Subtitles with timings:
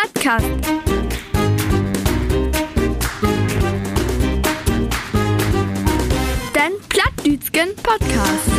[0.00, 0.46] Plattkast.
[6.54, 8.50] Den Plattdütschen Podcast.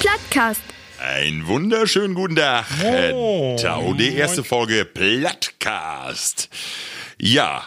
[0.00, 0.62] Plattkast.
[1.00, 2.64] Ein wunderschönen guten Tag.
[2.80, 3.56] Moin.
[3.58, 6.48] Tau, die erste Folge Plattcast.
[7.18, 7.64] Ja,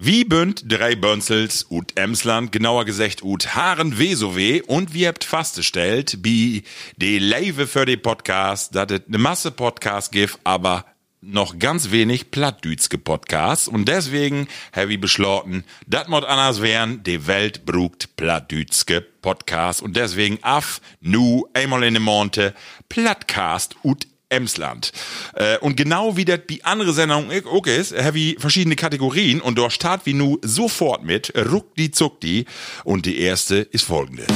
[0.00, 4.62] wie bünd drei Bönzels ut Emsland, genauer gesagt ut Haaren Wesowe?
[4.64, 6.62] Und wir habt festgestellt, wie
[6.96, 10.84] die Leive für die Podcast, dass es ne Masse Podcast gibt, aber
[11.20, 14.46] noch ganz wenig plattdütske Podcasts und deswegen
[14.88, 21.48] ich beschlossen, dat mod anders wären, die Welt brugt plattdütske Podcasts und deswegen af nu
[21.54, 22.54] einmal in de Monte
[22.88, 24.92] Plattcast ut Emsland.
[25.34, 29.56] Äh, und genau wie das die andere Sendung auch ist, habe ich verschiedene Kategorien und
[29.56, 32.44] dort start wie nu sofort mit Ruckdi Zuckdi
[32.84, 34.26] und die erste ist folgende.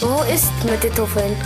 [0.00, 1.36] Wo ist mit den Tuffeln?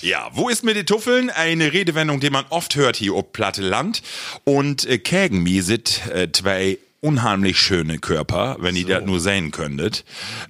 [0.00, 1.28] Ja, wo ist mit die Tuffeln?
[1.28, 4.00] Eine Redewendung, die man oft hört hier ob Platte Land.
[4.44, 5.62] Und äh, Kägen mir
[6.08, 10.04] äh, zwei unheimlich schöne Körper, wenn ihr das nur sehen könntet.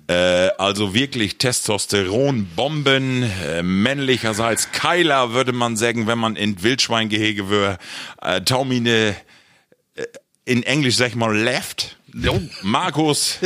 [0.07, 7.79] Äh, also wirklich Testosteronbomben, äh, männlicherseits Keiler, würde man sagen, wenn man in Wildschweingehege wäre.
[8.23, 9.15] Äh, Taumine,
[9.95, 10.05] äh,
[10.45, 11.97] in Englisch sag ich mal left.
[12.63, 13.39] Markus,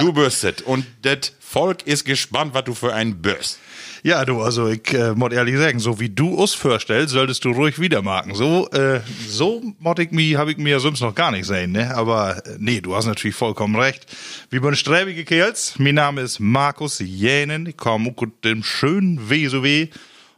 [0.00, 0.62] du bist es.
[0.62, 3.60] Und das Volk ist gespannt, was du für ein bist.
[4.06, 7.52] Ja, du, also ich äh, muss ehrlich sagen, so wie du uns vorstellst, solltest du
[7.52, 8.34] ruhig wieder machen.
[8.34, 11.96] So, äh, so mod ich mir, habe ich mir sonst noch gar nicht sehen, ne?
[11.96, 14.04] Aber äh, nee, du hast natürlich vollkommen recht.
[14.50, 15.76] Wie bin sträbige Kerls.
[15.78, 17.64] Mein Name ist Markus Jänen.
[17.64, 19.88] Ich komme aus dem schönen WSOW.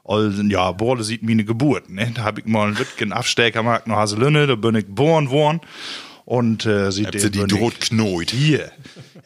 [0.04, 2.12] Also, ja, Borle sieht meine Geburt, ne?
[2.14, 5.60] Da hab ich mal einen Lütgen Absteckermarkt nach Haselünne, da bin ich geboren worden.
[6.24, 8.30] Und äh, sieht Habt ihr die droht knoit?
[8.30, 8.70] hier.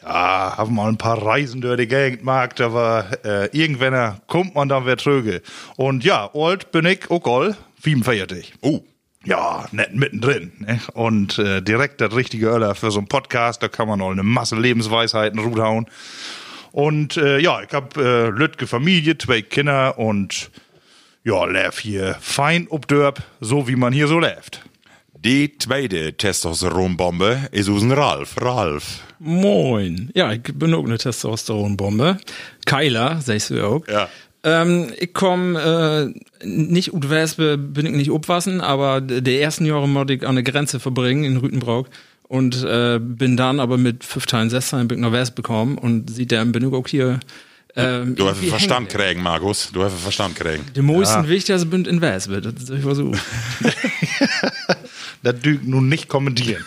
[0.03, 4.67] Ja, haben mal ein paar Reisen durch die Gegend gemacht, aber äh, irgendwann kommt man
[4.67, 5.41] dann wieder tröge.
[5.75, 8.53] Und ja, alt bin ich auch all, 45.
[8.61, 8.81] Oh,
[9.23, 10.51] Ja, nicht mittendrin.
[10.59, 10.79] Ne?
[10.93, 14.23] Und äh, direkt das richtige Öller für so einen Podcast, da kann man auch eine
[14.23, 15.85] Masse Lebensweisheiten ruthauen.
[16.71, 20.49] Und äh, ja, ich hab äh, Lütge Familie, zwei Kinder und
[21.23, 24.63] ja, lef hier fein obdörp, so wie man hier so läuft.
[25.23, 28.35] Die zweite Testosteronbombe ist usen Ralf.
[28.41, 28.99] Ralf.
[29.19, 30.09] Moin.
[30.15, 32.17] Ja, ich bin auch eine Testosteronbombe.
[32.65, 33.87] Keiler, sagst du auch.
[33.87, 34.09] Ja.
[34.43, 36.11] Ähm, ich komme
[36.43, 40.25] äh, nicht ut Wespe, bin ich nicht obwassen, aber d- die ersten Jahre musste ich
[40.27, 41.87] an der Grenze verbringen in Rütenbrock
[42.23, 45.77] und äh, bin dann aber mit fünf Teilen, sechs Teilen bin ich nach Wespe gekommen
[45.77, 47.19] und sieht der bin ich auch hier.
[47.75, 49.05] Ähm, Du hast Verstand hängen.
[49.07, 49.69] kriegen, Markus.
[49.71, 50.65] Du hast Verstand kriegen.
[50.75, 53.11] Die meisten Wichtiger sind in Wespe, das ist einfach so.
[55.23, 56.63] Das dügt nun nicht kommentieren.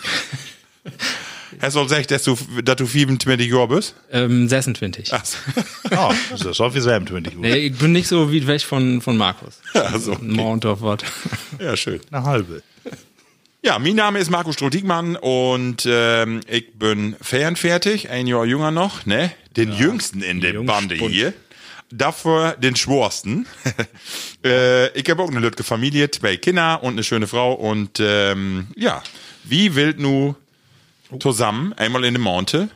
[1.61, 3.95] Hast du gesagt, dass du, dass du 25 Jahre bist?
[4.11, 5.13] ähm, 26.
[5.13, 5.37] Ach so.
[5.95, 7.41] Ah, das ist so wie selben 20 Uhr.
[7.41, 9.61] Nee, ich bin nicht so weit weg von, von Markus.
[9.73, 10.25] Ja, so, okay.
[10.25, 10.99] Morgendorf was.
[11.59, 12.01] Ja, schön.
[12.11, 12.63] Eine halbe.
[13.63, 19.05] Ja, mein Name ist Markus Stroh-Diekmann und ähm, ich bin fernfertig, ein Jahr jünger noch,
[19.05, 19.31] ne?
[19.55, 21.33] Den jüngsten in der Bande hier.
[21.91, 23.45] Dafür den schworsten.
[24.43, 28.67] äh, ich habe auch eine lütge Familie, zwei Kinder und eine schöne Frau und ähm,
[28.75, 29.03] ja,
[29.43, 30.35] wie wild nu
[31.19, 32.69] zusammen einmal in der Monte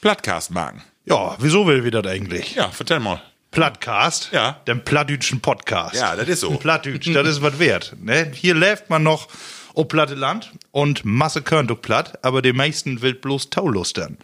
[0.00, 0.82] Plattcast machen?
[1.04, 2.54] Ja, wieso will wir das eigentlich?
[2.54, 3.22] Ja, vertell mal.
[3.50, 4.30] Plattcast?
[4.32, 4.60] Ja.
[4.66, 5.96] Den plattdütschen Podcast.
[5.96, 6.50] Ja, das ist so.
[6.56, 7.96] Plattdütsch, das ist was wert.
[8.00, 8.30] Ne?
[8.34, 9.28] Hier läuft man noch
[9.74, 14.18] o platte Land und Masse auch platt, aber die meisten will bloß Taulustern.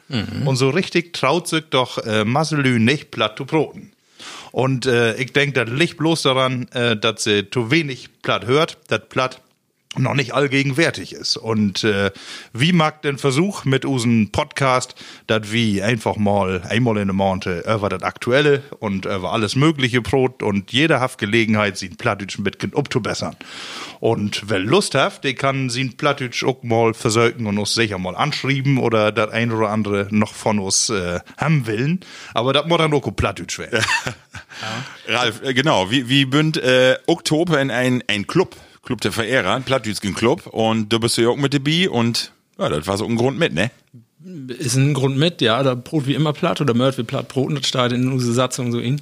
[0.44, 3.92] Und so richtig traut sich doch äh, Masselü nicht platt zu broten.
[4.52, 8.78] Und äh, ich denke, das liegt bloß daran, äh, dass sie zu wenig platt hört,
[8.88, 9.40] das platt
[9.98, 11.36] noch nicht allgegenwärtig ist.
[11.36, 12.10] Und äh,
[12.52, 14.94] wie mag den Versuch mit unserem Podcast,
[15.26, 20.00] dass wir einfach mal einmal in der Monate über das Aktuelle und über alles Mögliche
[20.00, 23.36] Brot und jeder hat Gelegenheit, sie Plattdeutsch mit abzubessern.
[24.00, 28.16] Und wer Lust hat, der kann sie Plattdeutsch auch mal versöken und uns sicher mal
[28.16, 32.00] anschreiben oder das ein oder andere noch von uns äh, haben willen.
[32.34, 33.84] Aber das muss dann auch Plattdeutsch werden.
[35.08, 38.56] Ralf, äh, genau, wie, wie bünd äh, Oktober in ein, ein Club,
[38.86, 42.68] Club der Verehrer, ein Plattdütschen Club und du bist ja auch mit dabei und ja,
[42.70, 43.70] das war so ein Grund mit, ne?
[44.58, 47.56] ist ein Grund mit, ja, da Brot wie immer platt oder Mörd wie platt Brot,
[47.56, 49.00] das steht in unserer Satzung so in.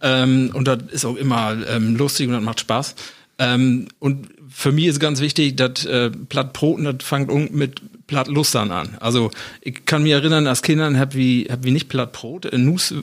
[0.00, 2.94] Ähm, und das ist auch immer ähm, lustig und das macht Spaß.
[3.38, 8.28] Ähm, und für mich ist ganz wichtig, dass äh, platt Brot, das fängt mit platt
[8.28, 8.96] Lustern an.
[9.00, 9.30] Also
[9.60, 12.92] ich kann mich erinnern, als Kindern hab wie, hab wie nicht platt Brot, äh, Nus,
[12.92, 13.02] äh,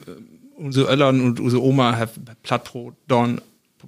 [0.56, 2.12] unsere Eltern und unsere Oma hab
[2.44, 3.42] platt Brot, Dorn,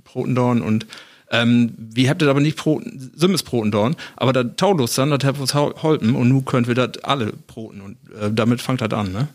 [0.04, 0.86] Brotendorn und
[1.32, 5.40] Ähm, wir habt das aber nicht Broten, Simmesbroten dorn, aber das Taulust dann, das hat
[5.40, 9.12] uns holpen und nu können wir das alle broten und äh, damit fangt das an,
[9.12, 9.28] ne?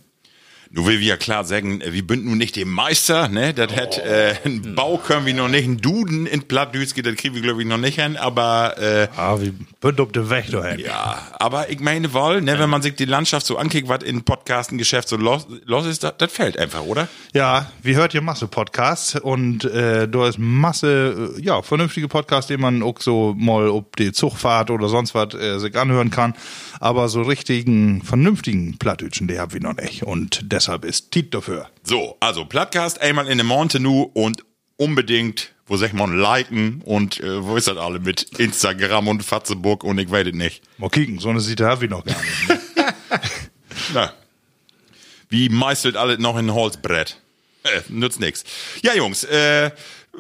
[0.70, 3.54] Nu will wir ja klar sagen, äh, wir bünd nun nicht dem Meister, ne?
[3.54, 7.34] Das hat äh, ein Bau können wir noch nicht, ein Duden in Plattdütski, das kriegen
[7.34, 10.80] wir glaube ich noch nicht hin, aber äh, Ah, wir bünd auf den Weg dahin.
[10.80, 14.22] ja, aber ich meine wohl, ne, wenn man sich die Landschaft so ankickt, was in
[14.22, 17.08] Podcasten-Geschäft so los, los ist, das, fällt einfach, oder?
[17.32, 22.48] Ja, wir hört ja Masse Podcasts und äh, da ist Masse, äh, ja, vernünftige Podcasts,
[22.48, 26.34] die man auch so mal ob die Zugfahrt oder sonst was äh, sich anhören kann.
[26.80, 30.02] Aber so richtigen, vernünftigen Plattdütschen, die haben wir noch nicht.
[30.02, 31.69] Und deshalb ist Tit dafür.
[31.82, 34.43] So, also Plattcast einmal in der Monte nu und
[34.76, 39.85] unbedingt, wo sag man, liken und äh, wo ist das alle mit Instagram und Fatzeburg
[39.85, 40.62] und ich weiß es nicht.
[40.79, 42.49] Mal kicken, so eine Seite haben wir noch gar nicht.
[42.49, 42.61] Ne?
[43.93, 44.12] Na.
[45.29, 47.20] Wie meistelt alles noch in ein Holzbrett?
[47.64, 48.44] Äh, nützt nix.
[48.82, 49.70] Ja, Jungs, äh,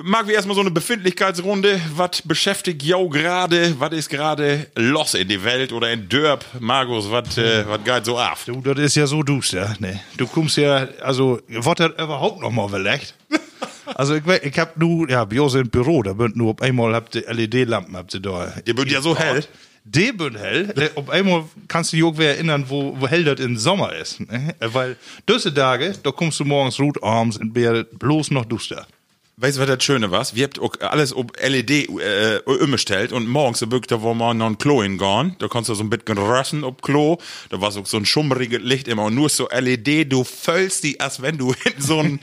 [0.02, 1.80] mag wir erstmal so eine Befindlichkeitsrunde.
[1.94, 3.74] Was beschäftigt jou gerade?
[3.78, 6.44] Was ist gerade los in die Welt oder in Dörp?
[6.60, 8.38] Markus, was äh, was geht so ab?
[8.46, 10.00] Du, das ist ja so duster, ne?
[10.16, 13.14] Du kommst ja, also, wird das überhaupt noch mal überlegt?
[13.94, 16.92] Also, ich, ich hab nu, ja, bei uns im Büro, da bünd nur auf einmal
[16.92, 18.52] habt ihr LED-Lampen, habt ihr da.
[18.66, 19.44] Die wird ja so hell.
[19.84, 20.74] Die bünd hell.
[20.76, 23.94] Äh, Auf einmal kannst du dich auch wieder erinnern, wo, wo hell das im Sommer
[23.94, 24.18] ist.
[24.18, 24.56] Ne?
[24.58, 24.96] Äh, Weil,
[25.28, 28.88] diese Tage, da kommst du morgens rot abends und wär bloß noch duster.
[29.38, 30.34] Weißt du, was das Schöne was?
[30.34, 34.46] Wir habt alles ob LED äh, umgestellt und morgens da bückt da wo man noch
[34.46, 35.36] ein Klo hingehen.
[35.38, 37.18] Da kannst du so ein bisschen rösten ob Klo.
[37.50, 40.10] Da war so, so ein schummriges Licht immer und nur so LED.
[40.10, 42.18] Du füllst die, als wenn du in so ein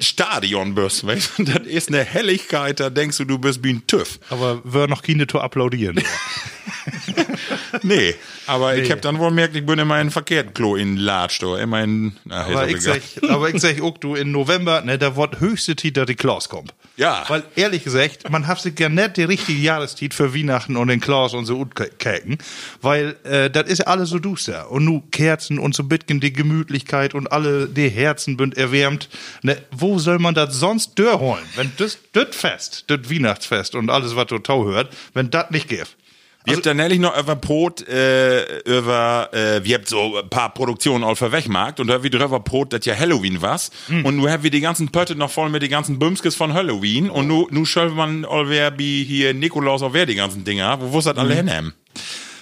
[0.00, 1.06] Stadion bist.
[1.06, 1.44] Weißt du?
[1.44, 4.20] Das ist eine Helligkeit, da denkst du, du bist wie ein TÜV.
[4.28, 6.02] Aber wir noch keine to applaudieren.
[7.82, 8.14] Nee,
[8.46, 11.82] aber ich hab dann wohl gemerkt, ich bin immer in verkehrten Klo in Latsch, immer
[11.82, 15.40] in, ist Aber ich, sag, aber ich sag auch, du, in November, ne, da wird
[15.40, 16.74] höchste Tit, dass die Klaus kommt.
[16.96, 17.24] Ja.
[17.28, 21.00] Weil, ehrlich gesagt, man hat sich ja nicht die richtige Jahrestiet für Weihnachten und den
[21.00, 22.38] Klaus und so käken,
[22.82, 24.70] weil, äh, das ist alles so duster.
[24.70, 29.08] Und nu Kerzen und so bitgen die Gemütlichkeit und alle die Herzen bünd erwärmt.
[29.42, 31.44] Ne, wo soll man das sonst holen?
[31.56, 35.68] Wenn das, das Fest, das Weihnachtsfest und alles, was du tau hört, wenn das nicht
[35.68, 35.96] gibt.
[36.44, 40.54] Wir habt dann ehrlich noch über Brot, äh, über, äh, wir habt so ein paar
[40.54, 43.70] Produktionen all verwegmarkt und da wie drüber Brot, das ja Halloween was.
[43.88, 47.10] Und nu haben wir die ganzen Pötte noch voll mit die ganzen Bümskes von Halloween
[47.10, 50.80] und nu, nu schölft man all wer wie hier Nikolaus auf wer die ganzen Dinger.
[50.80, 51.74] Wo wuss das alle hinhaben?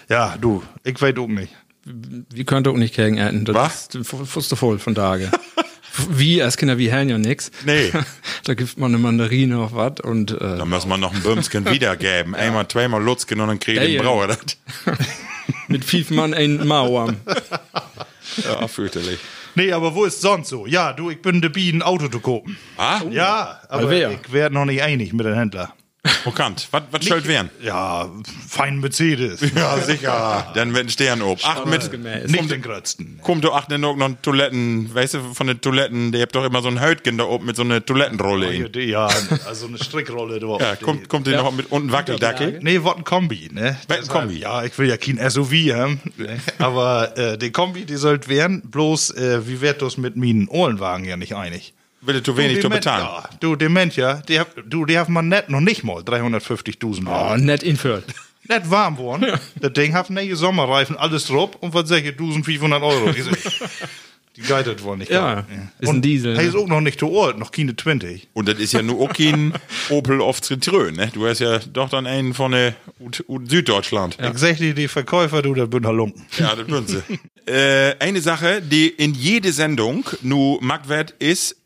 [0.09, 1.53] Ja, du, ich weiß auch nicht.
[1.85, 3.45] Wir können auch nicht ernten.
[3.47, 4.37] Das Was?
[4.37, 5.31] ist voll von Tage.
[6.11, 7.51] wie, als Kinder, wie hellen ja nix.
[7.65, 7.93] Nee.
[8.45, 11.65] da gibt man eine Mandarine auf was und, äh, Da muss man noch ein Bümsken
[11.71, 12.35] wiedergeben.
[12.35, 14.03] Einmal, zweimal Lutzken und dann kriegt Ja, den ja.
[14.03, 14.39] Brauer das.
[15.69, 17.15] mit fünf Mann ein Mauer.
[18.45, 19.19] Ja, fürchterlich.
[19.57, 20.67] Nee, aber wo ist sonst so?
[20.67, 22.57] Ja, du, ich bin dabei, ein Auto zu kaufen.
[22.77, 23.01] Ah?
[23.11, 24.13] Ja, aber wer?
[24.13, 25.75] ich werde noch nicht einig mit dem Händler.
[26.25, 26.69] Bekannt.
[26.71, 27.51] Was, was schuld werden?
[27.61, 28.09] Ja,
[28.49, 29.41] fein Mercedes.
[29.55, 30.53] Ja, sicher.
[30.55, 31.45] Dann wird ein Stern ob.
[31.45, 31.91] Acht mit.
[32.31, 33.21] Nicht den größten.
[33.23, 36.63] Kommt du achten noch noch Toiletten, weißt du, von den Toiletten, der habt doch immer
[36.63, 38.53] so ein Häutchen da oben mit so einer Toilettenrolle.
[38.53, 38.89] in.
[38.89, 39.09] Ja,
[39.47, 40.61] also eine Strickrolle drauf.
[40.61, 42.61] Ja, kommt, kommt die noch mit unten Wackeldackel?
[42.63, 43.77] Nee, was ein Kombi, ne?
[43.89, 44.39] Was ein Kombi?
[44.39, 46.01] Ja, ich will ja kein SUV haben.
[46.17, 46.39] ne?
[46.59, 51.05] Aber äh, die Kombi, die sollt werden, bloß, äh, wie wird das mit meinen Ohrenwagen
[51.05, 51.75] ja nicht einig?
[52.01, 53.05] Will zu wenig du, zu bezahlen.
[53.05, 57.07] Ja, du, Dement, ja, die hab, du, die haben man net noch nicht mal 350.000
[57.09, 57.33] Euro.
[57.33, 58.05] Oh, nett inführt.
[58.49, 59.39] Net warm worden.
[59.61, 63.13] Das Ding hat neue Sommerreifen, alles drauf und was sag ich, 1500 Euro.
[64.37, 65.11] Die geitet wohl nicht.
[65.11, 65.45] Ja, geil.
[65.81, 66.49] ist ein und Diesel, Hey, ne?
[66.51, 68.29] ist auch noch nicht zu alt, noch keine 20.
[68.33, 69.53] Und das ist ja nur auch kein
[69.91, 71.11] Opel auf Zitrön, ne?
[71.13, 74.17] Du hast ja doch dann einen von der Ut- Ut- Süddeutschland.
[74.21, 76.25] Ja, Ich sag dir, die Verkäufer, du, das bin Halunken.
[76.39, 77.03] das würden sie.
[77.53, 81.57] äh, eine Sache, die in jede Sendung nu mag wird, ist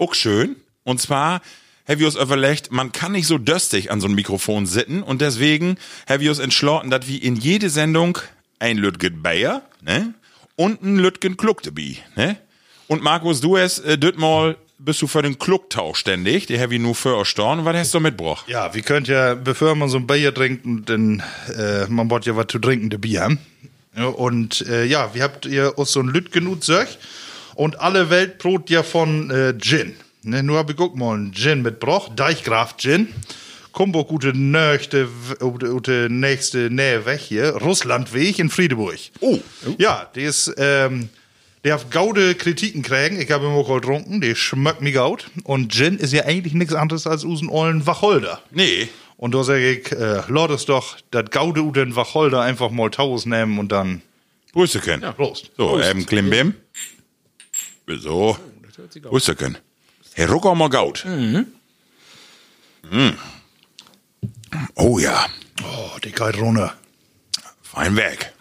[0.00, 0.56] auch schön.
[0.84, 1.42] Und zwar,
[1.86, 5.76] have wir überlegt, man kann nicht so döstig an so einem Mikrofon sitzen und deswegen
[6.08, 8.18] have wir entschlossen, dass wir in jede Sendung
[8.58, 10.14] ein Lütgen Bayer, ne?
[10.56, 12.36] Und ein Lütgen Kluck dabei, ne?
[12.88, 16.80] Und Markus, du hast äh, dit mal bist du für den Klucktausch ständig, have ich
[16.80, 17.64] nur für erstorn.
[17.64, 18.46] Was hast du mitgebracht?
[18.48, 21.22] Ja, wir könnt ja, bevor man so ein Bier trinkt, dann,
[21.54, 23.38] äh, man braucht ja was zu trinken, de Bier haben.
[24.16, 26.98] Und äh, ja, wir habt ihr uns so ein Lüt genug Söch
[27.54, 29.94] und alle Welt brot ja von äh, Gin.
[30.22, 33.08] Ne, nur hab ich guck mal, ein Gin mit Broch, Deichgraf Gin.
[33.72, 38.98] Kumburg gute Nöchte, gute nächste Nähe weg hier, Russlandweg in Friedeburg.
[39.20, 39.38] Oh.
[39.78, 41.08] Ja, die ist, ähm,
[41.62, 43.20] der hat gaude Kritiken kriegen.
[43.20, 45.30] Ich habe immer auch getrunken, die schmeckt mir gaut.
[45.44, 48.40] Und Gin ist ja eigentlich nichts anderes als usen ollen Wacholder.
[48.50, 48.88] Nee.
[49.16, 52.90] Und da sage ich, äh, lass es doch das Gaude und den Wacholder einfach mal
[52.90, 54.02] taus nehmen und dann
[54.52, 55.14] Grüße können.
[55.14, 55.50] Prost.
[55.56, 56.54] So, ähm, Klimbim.
[57.98, 58.38] So.
[59.02, 59.58] Grüße können.
[60.14, 61.04] Herr Rucker mal gaut.
[61.04, 61.46] Mhm.
[64.74, 65.26] Oh ja,
[65.62, 66.74] Oh, die runter.
[67.62, 68.32] fein weg.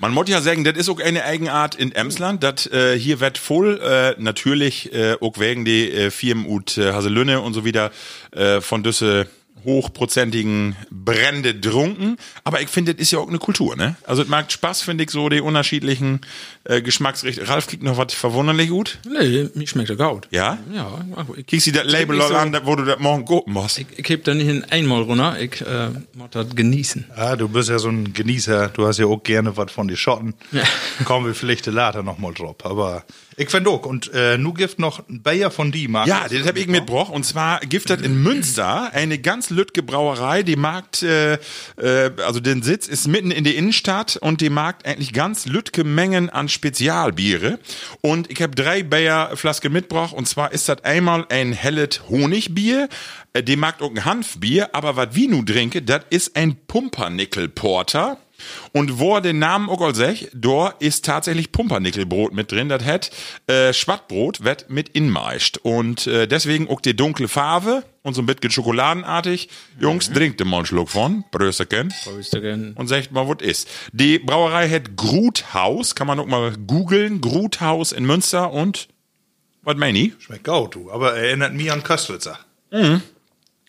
[0.00, 3.38] Man muss ja sagen, das ist auch eine Eigenart in Emsland, das äh, hier wird
[3.38, 7.92] voll äh, natürlich äh, auch wegen die äh, Firmen und äh, Haselünne und so wieder
[8.32, 9.28] äh, von düsse
[9.64, 12.16] hochprozentigen Brände drunken.
[12.44, 13.96] Aber ich finde, das ist ja auch eine Kultur, ne?
[14.04, 16.20] Also es macht Spaß, finde ich, so die unterschiedlichen
[16.64, 17.48] äh, Geschmacksrichtungen.
[17.50, 18.98] Ralf kriegt noch was verwunderlich gut.
[19.08, 20.28] Nee, mir schmeckt er gut.
[20.30, 20.58] Ja?
[20.74, 23.78] Ja, also ich, Kriegst du das Label so- an, wo du das morgen gucken musst?
[23.78, 27.06] ich, ich heb da nicht hin einmal runter, ich äh, muss das genießen.
[27.16, 28.68] Ja, du bist ja so ein Genießer.
[28.68, 30.34] Du hast ja auch gerne was von die Schotten.
[30.52, 30.62] Ja.
[31.04, 32.56] Kommen wir vielleicht later noch mal drauf.
[32.64, 33.04] Aber
[33.36, 33.84] ich finde auch.
[33.86, 36.08] Und äh, nu gibt noch ein Bayer von die, Markus.
[36.08, 37.10] Ja, das habe ich mitgebracht.
[37.10, 42.40] Und zwar gibt das in Münster eine ganz lütge Brauerei, die mag, äh, äh, also
[42.40, 46.48] den Sitz ist mitten in der Innenstadt und die mag eigentlich ganz lütge Mengen an
[46.48, 47.58] Spezialbiere.
[48.00, 50.12] Und ich habe drei Bayer Flaske mitgebracht.
[50.12, 52.88] Und zwar ist das einmal ein helles Honigbier.
[53.32, 54.74] Äh, Die mag auch ein Hanfbier.
[54.74, 58.18] Aber was wir nu trinken, das ist ein Pumpernickel-Porter.
[58.72, 62.68] Und wo er den Namen auch all sech, da ist tatsächlich Pumpernickelbrot mit drin.
[62.68, 63.10] Das hat
[63.46, 65.58] äh, Schwattbrot wird mit inmeischt.
[65.58, 69.48] Und äh, deswegen auch die dunkle Farbe und so ein bisschen schokoladenartig.
[69.78, 71.24] Jungs, trinkt mal einen Schluck von.
[71.30, 71.92] Brösterken.
[72.04, 72.74] Prösterchen.
[72.74, 73.68] Und sagt mal, was ist.
[73.92, 75.94] Die Brauerei hat Gruthaus.
[75.94, 77.20] Kann man auch mal googeln.
[77.20, 78.88] Gruthaus in Münster und
[79.62, 80.12] was meine ich?
[80.18, 80.90] Schmeckt gut, du.
[80.90, 82.38] Aber erinnert mich an Köstwitzer.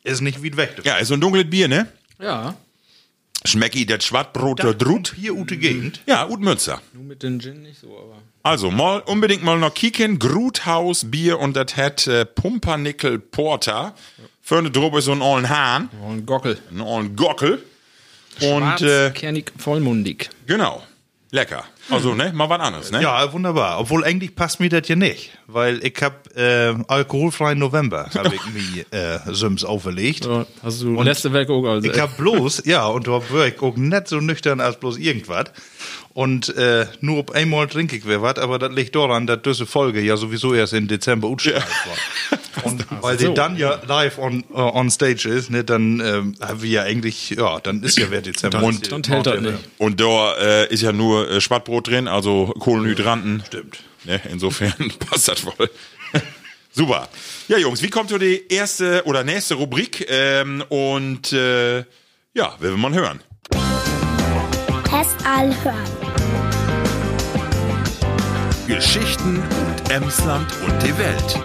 [0.03, 0.82] Ist nicht wie weg.
[0.84, 1.88] Ja, ist so ein dunkles Bier, ne?
[2.20, 2.56] Ja,
[3.45, 5.13] Schmecki, das Schwattbrot der Drut.
[5.17, 6.01] Hier ute Gegend.
[6.05, 6.81] Ja, und Münster.
[6.93, 8.21] nur mit den Gin nicht so, aber.
[8.41, 10.19] Also, mal unbedingt mal noch kicken.
[10.19, 13.95] Gruthaus Bier und das hat äh, Pumpernickel Porter.
[14.41, 16.57] Für eine Drobe so ein ollen Hahn, ein Gockel.
[16.69, 17.63] einen ollen Gockel.
[18.41, 20.29] Und Schwarz, äh, kernig, vollmundig.
[20.47, 20.83] genau.
[21.31, 21.65] Lecker.
[21.90, 23.02] Also, ne, mal was anderes, ne?
[23.02, 23.80] Ja, wunderbar.
[23.80, 25.32] Obwohl eigentlich passt mir das ja nicht.
[25.48, 30.24] Weil ich hab äh, alkoholfreien November, habe ich mir äh, Sims auferlegt.
[30.24, 31.90] So, hast du letzte Woche auch also.
[31.90, 35.46] Ich hab bloß, ja, und da war ich auch nicht so nüchtern als bloß irgendwas.
[36.13, 39.66] Und äh, nur ob einmal trinke ich wer was, aber das liegt daran, dass diese
[39.66, 42.40] Folge ja sowieso erst im Dezember ausgestrahlt war.
[42.63, 46.62] Und weil sie dann ja live on, uh, on stage ist, ne, dann ähm, haben
[46.62, 48.62] wir ja eigentlich, ja, dann ist ja wer Dezember.
[48.62, 49.58] Und- das nicht.
[49.80, 51.42] Und da äh, ist ja nur äh,
[51.74, 53.44] Schwattbrot drin, also Kohlenhydranten.
[53.46, 53.80] Stimmt.
[54.03, 55.70] Ne, insofern passt das wohl.
[56.72, 57.08] Super.
[57.48, 60.06] Ja, Jungs, wie kommt so die erste oder nächste Rubrik?
[60.10, 61.80] Ähm, und äh,
[62.34, 63.22] ja, will man hören.
[64.89, 65.77] Test all hören.
[68.68, 71.39] Geschichten und Emsland und die Welt.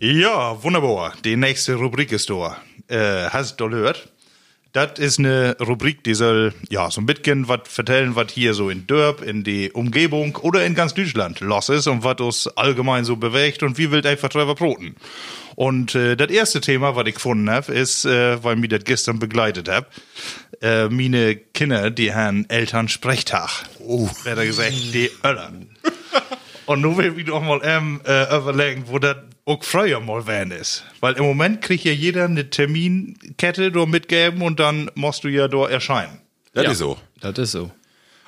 [0.00, 1.14] Ja, wunderbar.
[1.24, 2.56] Die nächste Rubrik ist da.
[2.88, 4.10] Äh, hast du gehört?
[4.72, 8.70] Das ist eine Rubrik, die soll ja so ein bisschen was vertellen, was hier so
[8.70, 13.04] in Dörp, in die Umgebung oder in ganz Deutschland los ist und was uns allgemein
[13.04, 14.94] so bewegt und wie will einfach drüber broten.
[15.56, 19.18] Und äh, das erste Thema, was ich gefunden habe, ist, äh, weil mir das gestern
[19.18, 19.90] begleitet hab,
[20.62, 23.50] äh, meine Kinder, die haben Elternsprechtag.
[23.80, 24.08] Oh.
[24.22, 25.52] Besser gesagt, die Öller.
[26.66, 29.16] Und nun will ich doch mal ähm, äh, überlegen, wo das
[29.50, 30.84] auch früher mal werden ist.
[31.00, 35.48] Weil im Moment kriegt ja jeder eine Terminkette da mitgeben und dann musst du ja
[35.48, 36.18] da erscheinen.
[36.54, 36.70] Das Ja.
[36.72, 36.96] ist so.
[37.20, 37.70] Das ist so.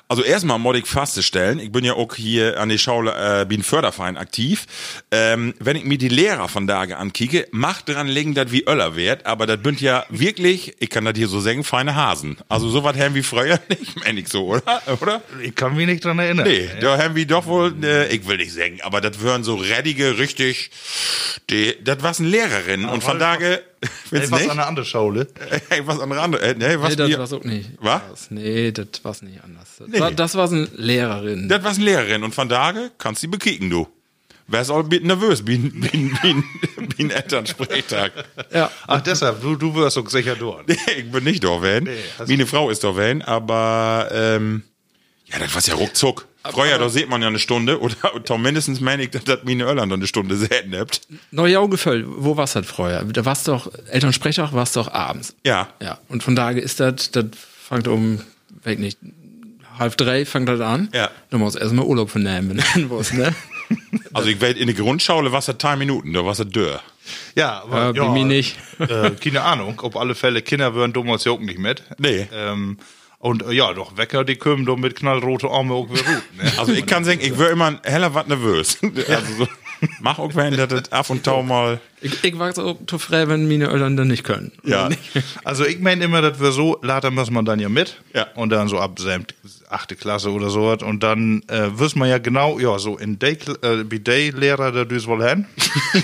[0.09, 3.63] Also erstmal muss ich feststellen, ich bin ja auch hier an die Schule, äh, bin
[3.63, 4.65] Förderverein aktiv.
[5.11, 8.95] Ähm, wenn ich mir die Lehrer von Tage ankicke, macht dran liegen, dass wie Öller
[8.95, 12.37] wird, aber das bünd ja wirklich, ich kann das hier so sagen, feine Hasen.
[12.49, 14.81] Also so was haben wie früher nicht, meine ich so, oder?
[15.01, 15.21] oder?
[15.41, 16.47] Ich kann mich nicht dran erinnern.
[16.47, 19.55] Nee, da haben wir doch wohl, äh, ich will nicht sagen, aber das wären so
[19.55, 20.69] reddige, richtig,
[21.47, 23.63] das war eine Lehrerin und von Tage,
[24.09, 24.51] Findest was nicht?
[24.51, 25.27] an der anderen Schule.
[25.69, 27.69] Hey, was an andere, äh, nee, was Nee, das wir- war's auch nicht.
[27.79, 28.31] Was?
[28.31, 29.67] Nee, das war's nicht anders.
[29.79, 29.99] Das, Nee.
[29.99, 31.49] war, das war eine Lehrerin.
[31.49, 33.87] Das war eine Lehrerin und von Tage kannst du die bekicken, du.
[34.47, 36.43] Wärst auch ein bisschen nervös, wie ein, wie ein, wie ein,
[36.97, 38.11] wie ein Elternsprechtag.
[38.53, 38.69] ja.
[38.87, 40.69] Ach, deshalb, du, du wirst auch sicher dort.
[40.69, 41.87] ich bin nicht Dorwen.
[42.19, 44.63] hast Meine Frau ist Dorwen, aber ähm,
[45.33, 46.27] ja, das war ja ruckzuck.
[46.45, 49.63] Früher, da sieht man ja eine Stunde oder, oder mindestens meine ich, dass das meine
[49.63, 51.01] Irland eine Stunde selten habt.
[51.31, 52.05] Neue Gefällt.
[52.07, 53.01] Wo war's das früher?
[53.05, 55.35] Da war's doch, Elternsprechtag war's doch abends.
[55.45, 55.69] Ja.
[55.81, 55.99] Ja.
[56.09, 57.25] Und von daher ist das, das
[57.67, 58.19] fängt um,
[58.63, 58.97] weiß nicht,
[59.79, 60.89] halb drei fängt das an.
[60.93, 61.09] Ja.
[61.29, 63.33] Du musst erstmal Urlaub vernehmen, wenn du was, ne?
[64.13, 66.43] Also ich weiß, in der Grundschule war es ja drei Minuten, da war es ja
[66.43, 66.81] dörr.
[67.33, 68.57] Ja, aber Äh, bei mir nicht.
[68.77, 71.81] Äh, keine Ahnung, ob alle Fälle Kinder würden damals ja auch nicht mit.
[71.97, 72.27] Nee.
[72.31, 72.77] Ähm,
[73.23, 76.03] und äh, ja, doch Wecker, die kommen doch mit knallrote Arme auch wieder.
[76.03, 76.51] Ne?
[76.57, 78.77] Also ich kann sagen, ich wäre immer heller was nervös.
[78.81, 79.47] Also so,
[79.99, 81.79] mach auch wenn das das ab und tau mal.
[82.01, 84.51] Ich, ich war so zu frei, wenn meine Eltern das nicht können.
[84.63, 84.89] Ja.
[85.43, 88.01] Also ich meine immer, dass wir so, later muss man dann ja mit.
[88.13, 88.27] Ja.
[88.35, 89.33] Und dann so ab semt-
[89.69, 90.83] achte Klasse oder so was.
[90.83, 94.85] Und dann äh, wissen wir ja genau, ja, so in Day, äh, wie Day-Lehrer, der
[94.85, 95.45] düs wohl hin.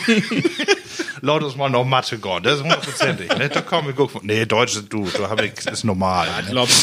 [1.21, 2.43] laut uns mal noch Mathe gehen.
[2.43, 3.29] Das ist hundertprozentig.
[3.37, 3.49] ne?
[3.49, 4.23] Da komm ich guck.
[4.23, 5.07] Nee, Deutsch ist du.
[5.17, 6.27] Da hab ich, ist normal.
[6.45, 6.51] ne?
[6.51, 6.69] Glaub,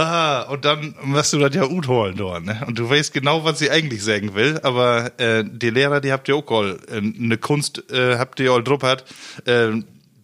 [0.00, 2.62] Ah, und dann musst du das ja gut holen dort, ne?
[2.68, 6.28] Und du weißt genau, was sie eigentlich sagen will, aber äh, die Lehrer, die habt
[6.28, 9.04] ihr auch all, äh, eine Kunst äh, habt ihr all drupp hat,
[9.44, 9.70] äh,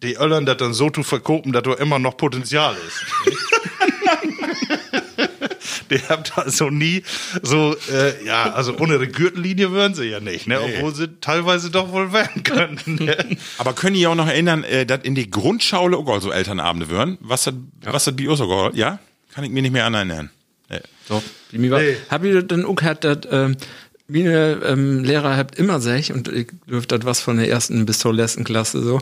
[0.01, 3.05] die Öllern das dann so zu verkopen, dass da immer noch Potenzial ist.
[5.89, 7.03] die habt also nie
[7.41, 10.61] so, äh, ja, also ohne eine Gürtellinie würden sie ja nicht, ne?
[10.61, 12.95] Obwohl sie teilweise doch wohl werden könnten.
[13.05, 13.37] Ne?
[13.57, 17.17] Aber können ihr auch noch erinnern, äh, dass in die Grundschaule auch so Elternabende würden?
[17.19, 18.99] Was hat, was hat bei uns auch Ja?
[19.35, 20.29] Kann ich mir nicht mehr an erinnern.
[20.69, 20.79] Nee.
[21.07, 21.81] so, wie mir war.
[21.81, 21.97] Nee.
[22.09, 23.57] Hab ich dann auch gehört, dass ähm,
[24.07, 27.99] meine ähm, Lehrer habt immer sech und ich dürfte das was von der ersten bis
[27.99, 29.01] zur letzten Klasse so.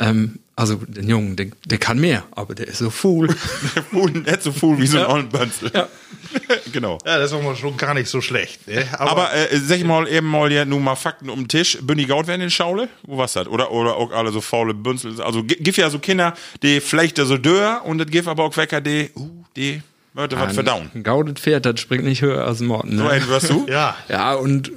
[0.00, 2.90] Ähm, also den Jungen, der, der kann mehr, aber der ist so.
[2.90, 3.26] Fuhl,
[3.92, 5.08] nicht so fuhl wie so ein Ja.
[5.10, 5.70] ollen Bönzel.
[5.74, 5.88] Ja.
[6.72, 6.98] genau.
[7.04, 8.66] Ja, das ist auch mal schon gar nicht so schlecht.
[8.68, 8.86] Ne?
[8.98, 11.78] Aber äh, sag ich mal eben mal ja nun mal Fakten um den Tisch.
[11.82, 12.88] Bin die Gaut werden in Schaule?
[13.02, 13.46] Wo was das?
[13.48, 15.20] Oder oder auch alle so faule Bünzel.
[15.22, 18.56] Also gi- gibt ja so Kinder, die vielleicht so dör und das gibt aber auch
[18.56, 19.82] Wecker, die, uh, die
[20.14, 20.90] Leute was verdauen.
[20.94, 22.96] Ein gaudet Pferd, das springt nicht höher als ein Morten.
[22.96, 23.10] So Ne?
[23.10, 23.66] einen wirst du?
[23.70, 24.70] ja, Ja, und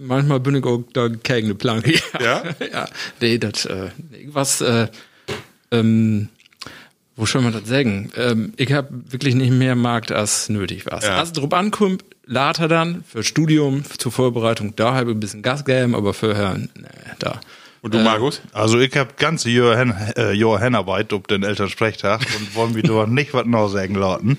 [0.00, 1.94] manchmal bin ich auch da gegen eine Planke.
[2.20, 2.42] Ja?
[2.72, 2.88] ja.
[3.20, 3.90] Nee, das, äh,
[4.28, 4.86] was, äh,
[5.70, 6.28] ähm,
[7.16, 8.12] wo soll man das sagen?
[8.16, 11.04] Ähm, ich habe wirklich nicht mehr Markt als nötig was.
[11.04, 11.18] Ja.
[11.18, 15.64] Als drauf ankommt, later dann, für Studium, zur Vorbereitung, da habe ich ein bisschen Gas
[15.64, 16.86] gegeben, aber vorher, nee,
[17.18, 17.40] da.
[17.80, 18.40] Und du, Markus?
[18.52, 19.76] Also ich hab ganze Jahr,
[20.16, 24.38] äh, Jahr Handarbeit ob den Elternsprechtag und wollen wir dort nicht was noch sagen lauten.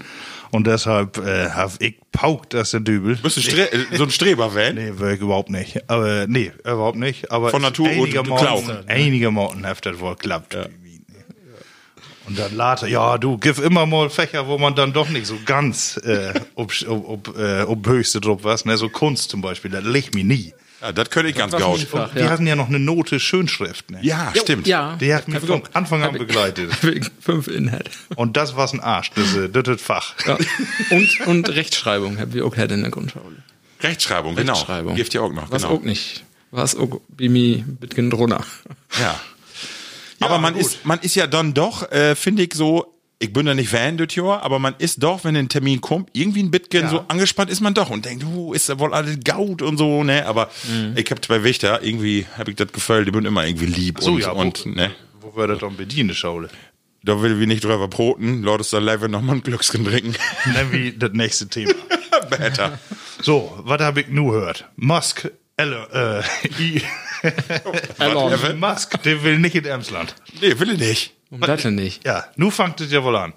[0.51, 3.17] Und deshalb äh, hab ich paukt das in Dübel.
[3.17, 4.75] Bist du Stre äh, so ein Streber, Van?
[4.75, 5.89] Nee, wirklich überhaupt nicht.
[5.89, 7.31] Aber nee, überhaupt nicht.
[7.31, 8.63] Aber Von Natur und einige du Morgen, Klau.
[8.87, 10.57] einige Morgen hat das wohl klappt.
[12.29, 15.35] Und dann later, ja, du, gib immer mal Fächer, wo man dann doch nicht so
[15.45, 19.71] ganz äh, ob, ob, ob, äh, ob höchste drauf was, ne, so Kunst zum Beispiel,
[19.71, 20.53] das liegt mir nie.
[20.79, 21.79] Ja, das könnte ich ganz gaut.
[21.81, 22.29] Fach, Die ja.
[22.29, 23.99] hatten ja noch eine Note Schönschrift, ne?
[24.01, 24.67] Ja, stimmt.
[24.67, 24.95] Ja.
[25.01, 25.63] Die hat mich von.
[25.73, 26.71] Anfang an begleitet.
[26.83, 27.89] Wegen Fünf Inhalt.
[28.15, 30.13] Und das war's ein Arsch, das, äh, das ist Fach.
[30.25, 30.37] Ja.
[30.91, 33.37] Und, und Rechtschreibung haben wir auch gehabt in der Grundschule.
[33.81, 34.53] Rechtschreibung, genau.
[34.53, 34.95] Rechtschreibung.
[34.95, 35.75] Gift ja auch noch, Was genau.
[35.75, 36.23] auch nicht.
[36.51, 38.45] Was auch bei mir ein bisschen drunter.
[39.01, 39.19] Ja.
[40.19, 43.53] Aber man ist, man ist ja dann doch, äh, finde ich so, ich bin da
[43.53, 46.87] nicht Fan, das Jahr, aber man ist doch, wenn ein Termin kommt, irgendwie ein bisschen
[46.89, 50.03] so angespannt ist man doch und denkt, uh, ist da wohl alles gaut und so,
[50.05, 50.25] ne?
[50.25, 50.93] Aber Mhm.
[50.95, 54.25] ich hab zwei Wächter, irgendwie hab ich das Gefühl, die bin immer irgendwie lieb und,
[54.25, 54.91] wo, und ne?
[55.19, 56.47] wo wir das dann bedienen, Schaule?
[57.03, 60.15] Da will wir nicht drüber broten, Leute, ist da live noch mal ein Glücksken trinken.
[60.53, 61.73] Nennen wir das nächste Thema.
[62.29, 62.79] Better.
[63.21, 64.65] So, was habe ich nur gehört?
[64.77, 66.21] Musk, Elon, äh,
[67.99, 68.59] Elon.
[68.59, 70.15] Musk, der will nicht in Emsland.
[70.41, 71.13] Nee, will ich nicht.
[71.29, 72.05] Warum das denn nicht?
[72.05, 73.33] Ja, nun fängt es ja wohl an.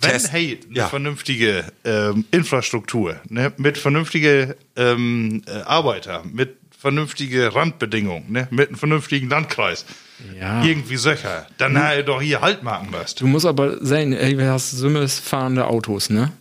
[0.00, 0.32] Wenn, Test.
[0.32, 0.88] hey, eine Ja.
[0.88, 8.78] vernünftige ähm, Infrastruktur, ne, mit vernünftige ähm, äh, Arbeiter, mit vernünftige Randbedingungen, ne, mit einem
[8.78, 9.84] vernünftigen Landkreis,
[10.38, 10.64] Ja.
[10.64, 12.04] irgendwie Söcher, dann hm.
[12.06, 13.20] doch hier Halt machen müsst.
[13.20, 16.32] Du musst aber sehen, ey, wir hast Summes fahrende Autos, ne?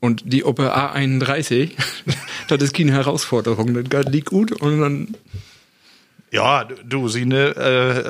[0.00, 1.70] Und die Oppe A31,
[2.48, 3.88] das ist keine Herausforderung.
[3.88, 5.14] Das liegt gut und dann
[6.32, 7.54] Ja, du- sie ne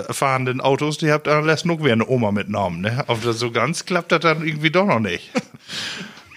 [0.08, 3.04] äh, fahrenden Autos, die habt alles noch wie eine Oma mitgenommen, ne?
[3.08, 5.30] Aber das so ganz klappt das dann irgendwie doch noch nicht.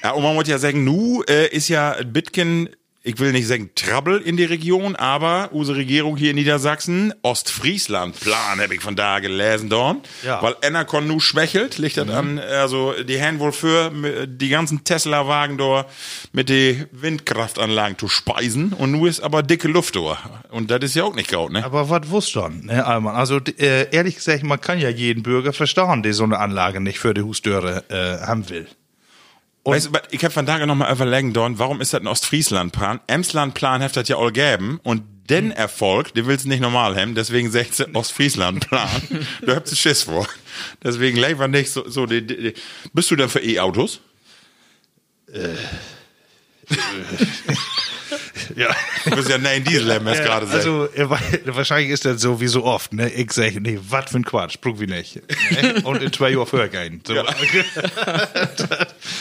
[0.03, 2.69] Ja, man muss ja sagen, nu äh, ist ja ein Bitken,
[3.05, 8.59] ich will nicht sagen Trouble in die Region, aber unsere Regierung hier in Niedersachsen, Ostfriesland-Plan,
[8.59, 10.01] habe ich von da gelesen, Dorn.
[10.23, 10.41] Ja.
[10.41, 15.59] Weil Enercon nu schwächelt, liegt das an, also die haben wohl für die ganzen Tesla-Wagen
[15.59, 15.87] dort
[16.33, 20.17] mit den Windkraftanlagen zu speisen und nu ist aber dicke Luft dort.
[20.49, 21.63] Und das ist ja auch nicht gaut, ne?
[21.63, 23.15] Aber was wusst dann, ne, Alman?
[23.15, 26.97] Also äh, ehrlich gesagt, man kann ja jeden Bürger verstehen, der so eine Anlage nicht
[26.97, 28.67] für die Hustüre äh, haben will.
[29.65, 32.99] Weißt du, ich hab von da noch mal überlegen, Dorn, warum ist das ein Ostfriesland-Plan?
[33.07, 37.15] Emsland-Plan hat das ja all geben und den Erfolg, den willst du nicht normal haben,
[37.15, 39.01] deswegen sagst du Ostfriesland-Plan.
[39.41, 40.27] du hast Schiss vor.
[40.83, 42.53] Deswegen lieber nicht so, so die, die.
[42.93, 44.01] Bist du denn für E-Autos?
[48.55, 48.67] Ja.
[49.05, 50.57] Du bist ja nein Diesel haben, was gerade sagt.
[50.57, 53.09] also wa- wahrscheinlich ist das so wie so oft, ne?
[53.11, 55.21] Ich sage, nee, was für ein Quatsch, prüf wie nicht.
[55.51, 55.81] Ne?
[55.83, 57.01] Und in zwei Uhr vorher gehen.
[57.07, 57.13] So.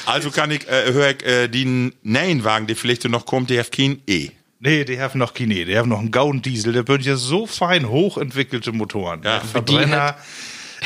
[0.06, 3.70] Also kann ich, äh, hör ich, äh, die Nein-Wagen, die vielleicht noch kommt, die hat
[3.72, 4.30] kein E.
[4.60, 7.46] Nee, die haben noch keine, die haben noch einen Gauden Diesel, der wird ja so
[7.46, 9.20] fein hochentwickelte Motoren.
[9.22, 9.42] Ja, ne?
[9.44, 10.16] Verbrenner.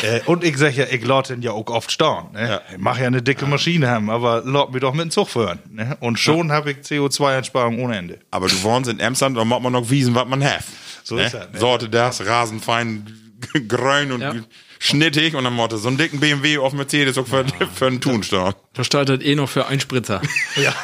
[0.02, 2.32] Äh, und ich sag ja, ich lade den ja auch oft stehen.
[2.32, 2.48] Ne?
[2.48, 2.60] Ja.
[2.70, 5.58] Ich mach ja eine dicke Maschine haben, aber lad mir doch mit dem Zug fahren.
[5.70, 5.96] Ne?
[6.00, 8.18] Und schon habe ich CO2-Einsparung ohne Ende.
[8.30, 10.64] Aber du wohnst in Emsland, dann macht man noch wiesen, was man hat.
[11.04, 11.24] So ne?
[11.24, 11.58] ist das, ne?
[11.58, 13.06] Sorte das, rasenfein,
[13.68, 14.34] grün und Ja.
[14.78, 18.54] schnittig und dann Motto, so einen dicken BMW auf Mercedes auch für, für einen Tunstern.
[18.74, 20.20] da startet eh noch für Einspritzer.
[20.56, 20.74] Ja,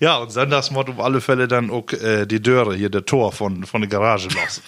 [0.00, 3.32] ja und sonntags mod auf alle Fälle dann auch äh, die Döre, hier der Tor
[3.32, 4.62] von, von der Garage los.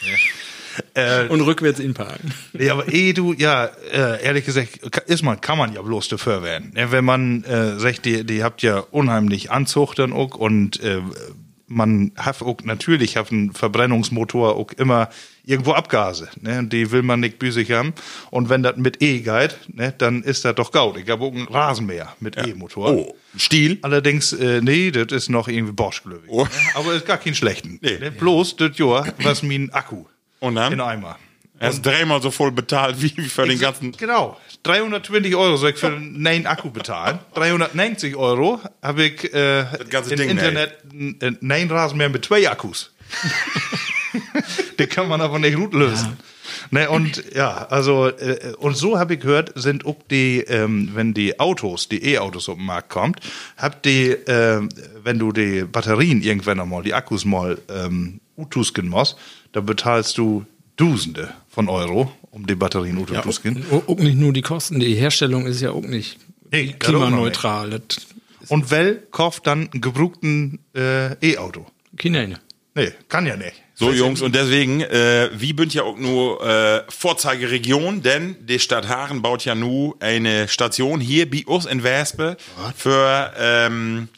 [0.97, 1.27] Ne?
[1.29, 2.33] Und rückwärts ihn parken.
[2.53, 6.43] Nee, aber eh du, ja, äh, ehrlich gesagt, ist man, kann man ja bloß dafür
[6.43, 6.73] werden.
[6.77, 11.01] Ja, wenn man äh, sagt, die, die habt ja unheimlich Anzucht dann auch und äh,
[11.67, 15.09] man hat auch natürlich hat ein Verbrennungsmotor auch immer
[15.45, 16.29] irgendwo Abgase.
[16.41, 16.65] Ne?
[16.65, 17.95] Die will man nicht büsig haben.
[18.31, 20.97] Und wenn das mit E geht, ne, dann ist das doch gaut.
[20.99, 22.93] Ich habe auch einen Rasenmäher mit E-Motor.
[22.93, 23.79] Oh, Stiel.
[23.83, 26.31] Allerdings, äh, nee, das ist noch irgendwie Bosch, glaube ich.
[26.31, 26.45] Oh.
[26.45, 26.51] Ne?
[26.75, 27.79] Aber ist gar kein schlechten.
[27.83, 27.99] Nee.
[27.99, 28.11] Ne?
[28.11, 30.05] Bloß das Jahr, was mein Akku
[30.45, 30.73] Und dann?
[30.73, 31.19] in Eimer.
[31.59, 33.93] Er ist dreimal so voll bezahlt wie für den ganzen.
[33.93, 34.39] Genau.
[34.65, 37.21] 320 Euro soll ich für einen Akku bezahlen.
[37.35, 42.93] 390 Euro habe ich äh, ganze im Ding, Internet einen nein Rasenmäher mit zwei Akkus.
[44.79, 46.17] Den kann man aber nicht gut lösen.
[46.71, 51.15] Ne, und ja, also äh, und so habe ich gehört, sind auch die, ähm, wenn
[51.15, 53.21] die Autos, die E-Autos auf den Markt kommt,
[53.57, 54.61] habt die, äh,
[55.03, 59.17] wenn du die Batterien irgendwann einmal, die Akkus mal ähm, utusken musst,
[59.55, 60.45] dann bezahlst du
[60.77, 63.65] Dusende von Euro, um die Batterien utusken.
[63.71, 66.19] Auch auch nicht nur die Kosten, die Herstellung ist ja auch nicht
[66.51, 67.71] noch klimaneutral.
[67.71, 68.07] Das
[68.49, 71.67] Und Well kauft dann einen gebrauchten äh, E-Auto.
[71.97, 72.27] Kinder.
[72.75, 73.63] Nee, kann ja nicht.
[73.77, 78.89] So, Jungs, und deswegen, äh, wie bünd ja auch nur äh, Vorzeigeregion, denn die Stadt
[78.89, 82.37] Haaren baut ja nu eine Station hier bei uns in Wespe
[82.77, 84.09] für, ähm,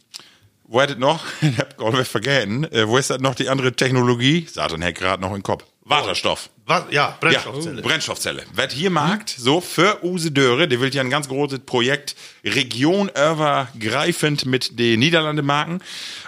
[0.68, 1.24] wo hat es noch?
[1.42, 2.70] Ich hab gerade vergessen.
[2.72, 4.46] Äh, wo ist das noch die andere Technologie?
[4.50, 5.64] Satan Heck gerade noch im Kopf.
[5.84, 6.50] Wasserstoff.
[6.66, 6.84] Was?
[6.90, 7.76] Ja, Brennstoffzelle.
[7.76, 8.42] Ja, Brennstoffzelle.
[8.54, 14.46] Wird hier markt, so für Use Döre, der will ja ein ganz großes Projekt regionübergreifend
[14.46, 15.80] mit den Niederlande marken.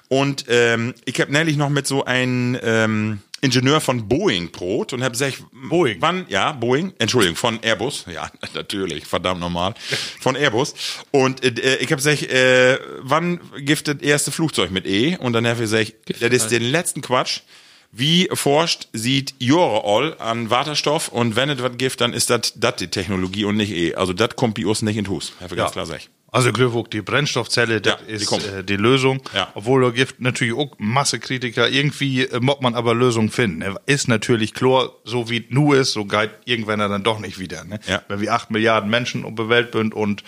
[0.07, 5.03] Und ähm, ich habe nämlich noch mit so einem ähm, Ingenieur von Boeing Brot und
[5.03, 5.99] habe gesagt, Boeing.
[6.01, 9.75] wann, ja, Boeing, Entschuldigung, von Airbus, ja, natürlich, verdammt normal,
[10.21, 10.75] von Airbus.
[11.11, 13.41] Und äh, ich habe gesagt, äh, wann
[13.85, 15.17] das erste Flugzeug mit E?
[15.17, 17.41] Und dann habe ich gesagt, das ist den letzten Quatsch.
[17.91, 22.53] Wie forscht, sieht Jore all an Wasserstoff und wenn es was gibt, dann ist das
[22.55, 23.95] das die Technologie und nicht E.
[23.95, 25.33] Also das kommt bei uns nicht in den Hus.
[25.41, 26.03] Habe ich ganz klar sagen.
[26.31, 28.45] Also Glückwunsch, die Brennstoffzelle, das Ja, die ist kommt.
[28.47, 29.23] äh, die Lösung.
[29.35, 29.49] Ja.
[29.55, 31.69] Obwohl da gibt natürlich auch Massekritiker.
[31.71, 33.59] Irgendwie äh, muss man aber Lösungen finden.
[33.61, 33.75] Ne?
[33.87, 37.65] Ist natürlich klar, so wie nu ist, so geht irgendwann dann doch nicht wieder.
[37.65, 37.81] Ne?
[37.87, 38.03] Ja.
[38.09, 40.23] Wenn wir acht Milliarden Menschen der Welt sind und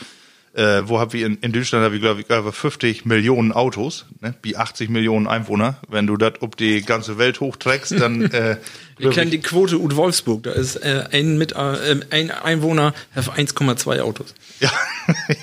[0.54, 4.06] äh, wo haben wir in, in Deutschland, haben wir glaube ich über 50 Millionen Autos,
[4.20, 4.34] ne?
[4.42, 5.76] wie 80 Millionen Einwohner.
[5.88, 8.56] Wenn du das ob die ganze Welt hochträgst, dann äh,
[8.98, 10.42] Wir kennen die Quote Ud Wolfsburg.
[10.42, 14.34] Da ist äh, ein, mit, äh, ein Einwohner auf 1,2 Autos.
[14.60, 14.70] Ja,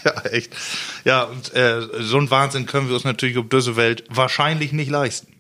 [0.06, 0.56] ja, echt.
[1.04, 4.92] Ja, und äh, so ein Wahnsinn können wir uns natürlich auf diese Welt wahrscheinlich nicht
[4.92, 5.34] leisten.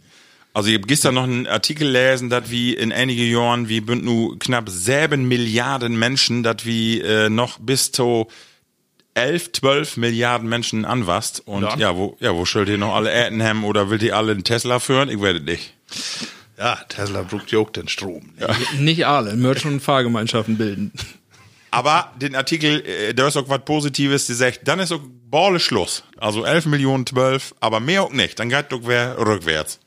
[0.58, 4.04] Also ich habe gestern noch einen Artikel lesen, dass wie in einige Jahren, wie bünd
[4.04, 8.28] nu knapp sieben Milliarden Menschen, dass wie äh, noch bis zu
[9.18, 11.42] 11, 12 Milliarden Menschen anwasst.
[11.46, 11.76] Und Ja.
[11.78, 14.80] ja, wo, ja, wo schuld ihr noch alle haben oder will die alle einen Tesla
[14.80, 15.10] führen?
[15.10, 15.74] Ich werde nicht.
[16.58, 18.34] Ja, Tesla braucht ja auch den Strom.
[18.40, 18.56] Ja.
[18.80, 19.36] Nicht alle.
[19.36, 20.92] Merch- und Fahrgemeinschaften bilden.
[21.70, 25.60] Aber den Artikel, äh, da ist auch was Positives, die sagt, dann ist auch Balle
[25.60, 26.04] Schluss.
[26.18, 28.40] Also 11 Millionen, 12, aber mehr auch nicht.
[28.40, 29.80] Dann geht doch wer rückwärts.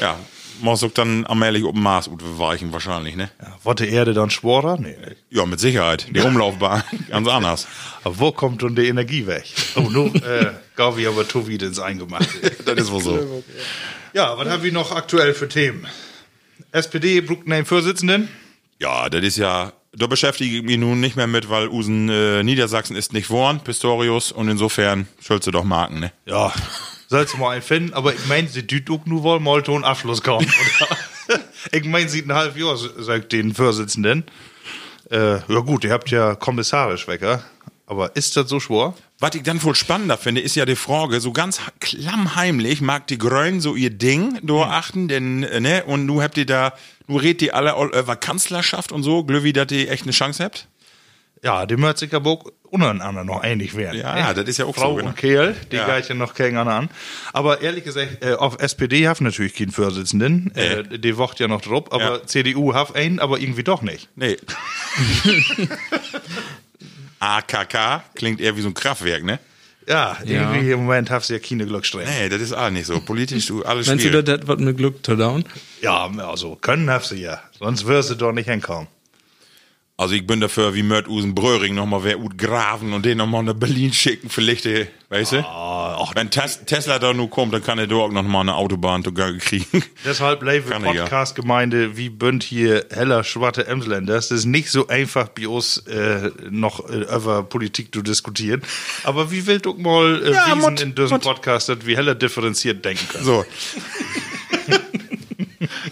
[0.00, 0.18] Ja,
[0.60, 3.30] muss auch dann allmählich auf dem Mars weichen wahrscheinlich, ne?
[3.62, 4.78] Wird die Erde dann schworer?
[4.78, 4.96] Nee.
[5.00, 5.16] nee.
[5.30, 6.06] Ja, mit Sicherheit.
[6.14, 7.66] Die Umlaufbahn, ganz anders.
[8.02, 9.44] Aber wo kommt denn die Energie weg?
[9.76, 12.28] Oh, nun, äh, gau wir aber to wieder ins Eingemachte.
[12.64, 13.44] Das ist wohl so.
[14.12, 15.86] ja, was haben wir noch aktuell für Themen?
[16.72, 18.28] SPD braucht einen Vorsitzenden.
[18.80, 22.42] Ja, das ist ja, da beschäftige ich mich nun nicht mehr mit, weil Usen äh,
[22.42, 26.12] Niedersachsen ist nicht worden, Pistorius, und insofern sollst du doch marken, ne?
[26.26, 26.52] Ja,
[27.14, 29.84] sollst du mal einen finden, aber ich meine, sie düt auch nur wohl mal einen
[29.84, 31.40] Abschluss kommen, oder?
[31.70, 34.24] ich meine, sieht ein halbes Jahr, sagt den Vorsitzenden.
[35.12, 37.44] Äh, ja gut, ihr habt ja kommissarisch Wecker,
[37.86, 38.94] aber ist das so schwer?
[39.20, 43.18] Was ich dann voll spannender finde, ist ja die Frage, so ganz klammheimlich mag die
[43.18, 46.72] Grünen so ihr Ding achten, denn, äh, ne, und nu habt ihr da,
[47.06, 50.42] nu redet ihr alle all über Kanzlerschaft und so, glöwi, dass ihr echt eine Chance
[50.42, 50.66] habt?
[51.44, 54.00] Ja, die auch untereinander noch ähnlich werden.
[54.00, 55.10] Ja, ja, das ist ja auch Frau so, genau.
[55.10, 55.98] und Kerl, die Ja.
[55.98, 56.88] ja noch gegeneinander an.
[57.34, 60.54] Aber ehrlich gesagt, äh, auf SPD hat natürlich keinen Vorsitzenden.
[60.56, 62.26] Äh, die wacht ja noch drauf, aber Ja.
[62.26, 64.08] CDU hat einen, aber irgendwie doch nicht.
[64.16, 64.38] Nee.
[67.20, 69.38] AKK klingt eher wie so ein Kraftwerk, ne?
[69.86, 70.50] Ja, Ja.
[70.50, 72.10] irgendwie im Moment hat sie ja keine Glückssträhne.
[72.10, 73.00] Nee, das ist auch nicht so.
[73.00, 75.44] Politisch, du, alles Meinst du, das wird mit Glück to down?
[75.82, 77.42] Ja, also können hat sie ja.
[77.58, 78.88] Sonst wirst du doch nicht hinkommen.
[79.96, 83.44] Also ich bin dafür, wie Mört Usen Bröhring nochmal wer Ut graven und den nochmal
[83.44, 85.38] nach Berlin schicken, vielleicht, äh, weißt du?
[85.46, 89.32] Ah, Wenn Tes Tesla da nur kommt, dann kann er dort nochmal eine Autobahn sogar
[89.34, 89.84] kriegen.
[90.04, 91.02] Deshalb Kann ich ja.
[91.02, 94.16] Podcast-Gemeinde wie Bünd hier heller schwarte Emsländer.
[94.16, 98.62] Es ist nicht so einfach bei uns äh, noch äh, über Politik zu diskutieren.
[99.04, 101.20] Aber wie will du mal äh, Ja, wiesen in diesem.
[101.20, 103.24] Podcast, dass wir heller differenziert denken können?
[103.24, 103.44] So.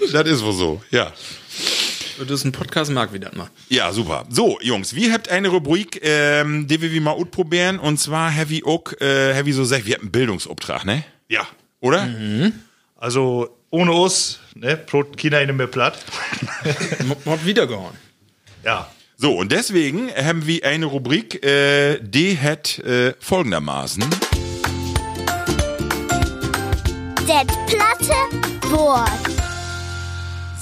[0.12, 1.12] das ist wohl so, ja.
[2.24, 3.48] Das ist ein Podcast, mag wie das mal.
[3.68, 4.24] Ja, super.
[4.28, 7.78] So, Jungs, wir habt eine Rubrik, ähm, die wir wie mal probieren.
[7.78, 11.04] Und zwar Heavy Oak, äh, Heavy so sagt, wir haben einen Bildungsauftrag, ne?
[11.28, 11.46] Ja.
[11.80, 12.08] Oder?
[12.96, 15.98] Also ohne uns, ne, Brot China in mehr platt.
[17.24, 17.96] Mod wiedergehauen.
[18.64, 18.88] ja.
[19.16, 24.02] So, und deswegen haben wir eine Rubrik, äh, die hat äh, folgendermaßen.
[27.24, 28.16] Det platte
[28.72, 29.41] Wort.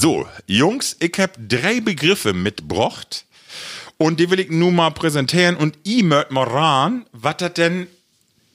[0.00, 3.26] So, Jungs, ich hab drei Begriffe mitgebracht.
[3.98, 5.56] Und die will ich nun mal präsentieren.
[5.56, 7.86] Und ich möcht mal ran, was das denn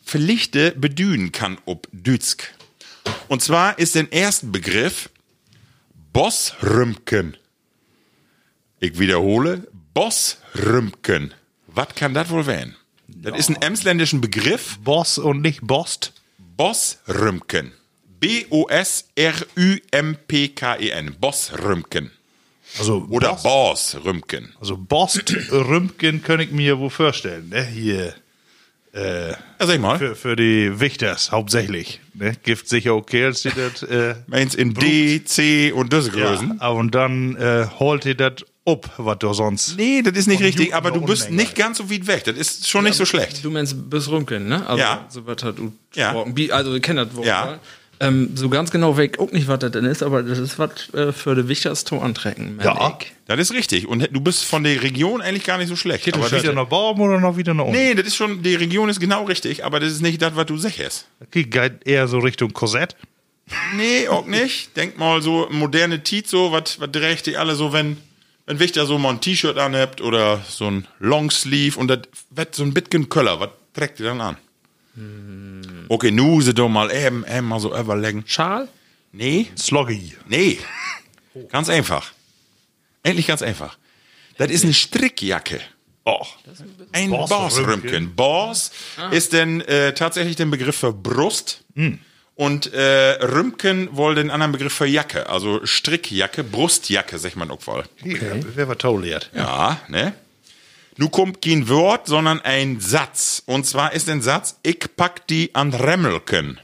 [0.04, 2.52] Pflichte bedühen kann ob Dütsk.
[3.28, 5.12] Und zwar ist der erste Begriff
[6.14, 7.38] Bossrümken.
[8.80, 11.32] Ich wiederhole, Bossrümken.
[11.68, 12.76] Was kann das wohl werden?
[13.08, 14.80] Das ist ein emsländischen Begriff.
[14.80, 16.12] Boss und nicht Bost.
[16.58, 17.72] Bossrümken.
[18.26, 21.16] B-O-S-R-Ü-M-P-K-E-N.
[21.20, 22.12] Bossrümken.
[22.80, 24.54] Also Oder Boss, Bossrümken.
[24.60, 27.64] also Bost Rümpken kann ich mir wo vorstellen, ne?
[27.66, 28.14] Hier
[28.94, 29.98] äh, Ja, sag mal.
[29.98, 32.02] für, für die Wichters hauptsächlich.
[32.14, 32.34] Ne?
[32.44, 36.58] Gift sicher okay, als die das äh, Meins in D, C und das Größen.
[36.60, 39.78] ja, und dann äh, holt ihr das up, was du sonst.
[39.78, 41.44] Nee, das ist nicht richtig, aber du bist Unmenge.
[41.44, 42.24] nicht ganz so weit weg.
[42.26, 43.46] Das ist schon nicht so schlecht.
[43.46, 44.68] Du meinst bis Rümken, ne?
[44.68, 45.06] Also, Ja.
[45.08, 46.14] So was hat du Ja.
[46.50, 47.26] Also, ich kenne das Wort.
[47.28, 47.60] Ja.
[48.00, 50.94] Ähm, so ganz genau weg auch nicht, was das denn ist, aber das ist was
[50.94, 52.60] äh, für die wichtigste antrecken.
[52.64, 52.98] Ja.
[53.28, 53.88] Das ist richtig.
[53.88, 56.14] Und du bist von der Region eigentlich gar nicht so schlecht.
[56.14, 57.78] Aber das, wieder nach Baum oder noch wieder nach unten?
[57.78, 60.46] nee, das ist schon, die Region ist genau richtig, aber das ist nicht das, was
[60.46, 61.08] du sagst.
[61.22, 62.96] Okay, geht eher so Richtung Korsett.
[63.76, 64.76] Nee, auch nicht.
[64.76, 67.98] Denk mal so moderne Tiet so, was trägt die alle so, wenn
[68.46, 72.64] wenn Wichter so mal ein T-Shirt anhabt oder so ein Longsleeve und das wird so
[72.64, 74.38] ein bisschen Köller, was trägt die dann an?
[75.90, 78.24] Okay, nu sie doch mal eben, eben mal so überlegen.
[78.28, 78.68] Schal?
[79.12, 80.16] Nee, Sloggy.
[80.28, 80.60] nee.
[81.50, 82.12] Ganz einfach.
[83.04, 83.78] Endlich ganz einfach.
[84.38, 85.60] Das ist eine Strickjacke.
[86.06, 86.26] Oh.
[86.92, 88.16] Ein Boss Bossrümpken.
[88.16, 88.72] Boss
[89.12, 91.64] ist denn äh, tatsächlich der Begriff für Brust.
[92.36, 95.30] Und äh, Rümpken wohl den anderen Begriff für Jacke.
[95.30, 97.60] Also Strickjacke, Brustjacke, sagt man auch.
[97.68, 98.44] Okay.
[98.54, 99.30] Wer war toll jetzt?
[99.34, 100.14] Ja, ne?
[100.98, 103.44] Nu kommt kein Wort, sondern ein Satz.
[103.46, 106.62] Und zwar ist ein Satz, ich pack die an Remmelken.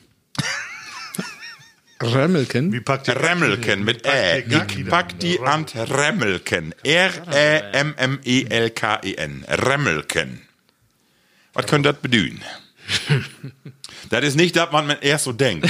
[2.01, 2.71] Remmelken?
[2.71, 4.45] Wie packt ihr Remmelken mit Ä.
[4.47, 6.73] Ich pack die an Remmelken.
[6.83, 7.85] R-E-M-M-E-L-K-E-N.
[9.47, 10.41] Remmelken.
[11.53, 12.41] Was könnte das bedeuten?
[14.09, 15.69] das ist nicht das, was man erst so denkt.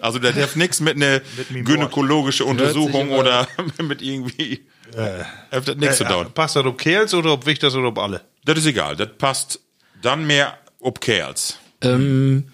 [0.00, 3.46] Also das hat nichts mit einer dem gynäkologische Untersuchung oder
[3.82, 4.62] mit irgendwie.
[4.92, 6.26] Zu tun.
[6.26, 8.22] Äh, passt das ob Kerls oder ob Wichters oder ob alle?
[8.44, 8.96] Das ist egal.
[8.96, 9.60] Das passt
[10.00, 11.58] dann mehr ob Kerls.
[11.80, 12.52] Ähm,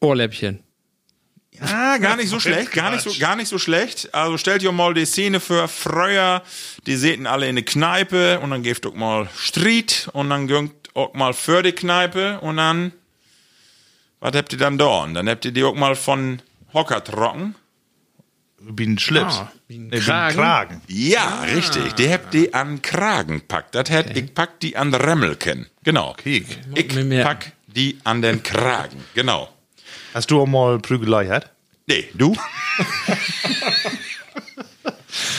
[0.00, 0.60] Ohrläppchen.
[1.60, 4.12] Ah, gar nicht so schlecht, gar nicht so, gar nicht so schlecht.
[4.12, 6.42] Also stellt ihr mal die Szene für Freuer,
[6.86, 10.72] die sehen alle in eine Kneipe und dann gebt auch mal Street und dann gönnt
[10.94, 12.92] auch mal für die Kneipe und dann,
[14.18, 15.02] was habt ihr dann da?
[15.04, 17.54] Und dann habt ihr die auch mal von Hocker trocken.
[18.76, 19.34] Wie ein Schlips.
[19.34, 20.36] Ah, wie ein Nee, Kragen.
[20.36, 20.80] Kragen.
[20.88, 21.92] Ja, richtig.
[21.94, 23.74] Die habt die an Kragen packt.
[23.74, 25.66] Das hat, ich pack die an Remmelken.
[25.82, 26.14] Genau.
[26.14, 26.46] Kiek.
[26.74, 26.88] Ich
[27.22, 29.04] pack die an den Kragen.
[29.14, 29.48] Genau.
[30.14, 31.50] Hast du auch mal Prügelei gehabt?
[31.86, 32.34] Nee, du?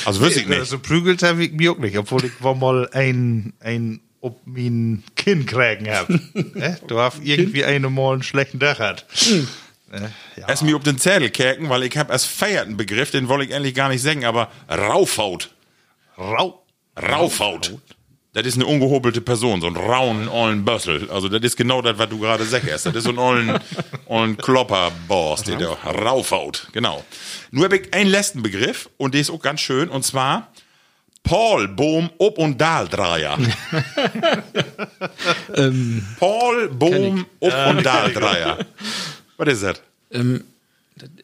[0.05, 0.59] also wüsste ich nicht.
[0.59, 5.03] Also prügelt habe ich mich auch nicht, obwohl ich war mal ein, ein ob mein
[5.15, 6.09] Kinn kriegen hab.
[6.09, 6.79] ne?
[6.87, 9.05] Du hast irgendwie eine mal einen schlechten Tag hat.
[9.91, 10.11] Ne?
[10.35, 10.47] Ja.
[10.47, 13.55] Erst mir auf den Zettel kerken, weil ich hab als feierten Begriff, den wollte ich
[13.55, 15.51] eigentlich gar nicht sagen, aber Raufhaut.
[16.17, 16.63] Rau.
[16.97, 17.77] Raufhaut.
[18.33, 21.09] Das ist eine ungehobelte Person, so ein rauen, ollen Bössel.
[21.09, 22.85] Also das ist genau das, was du gerade sagst.
[22.85, 23.59] Das ist so ein ollen,
[24.07, 26.67] ollen Klopperboss, der da Raufhaut.
[26.73, 27.05] Genau.
[27.51, 30.51] Nur hab ich einen letzten Begriff und der ist auch ganz schön und zwar
[31.23, 33.37] Paul Bohm Ob- und Daldreier.
[36.19, 38.57] Paul Bohm Ob- und Daldreier.
[39.37, 39.81] Was ist das?
[40.11, 40.43] Ähm,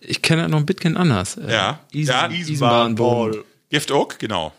[0.02, 1.38] ich kenne das noch ein bisschen anders.
[1.38, 1.80] Äh, Ja.
[1.92, 3.44] Isen, Ja, Eisenbahnbogen.
[3.70, 4.54] Gift auch, genau.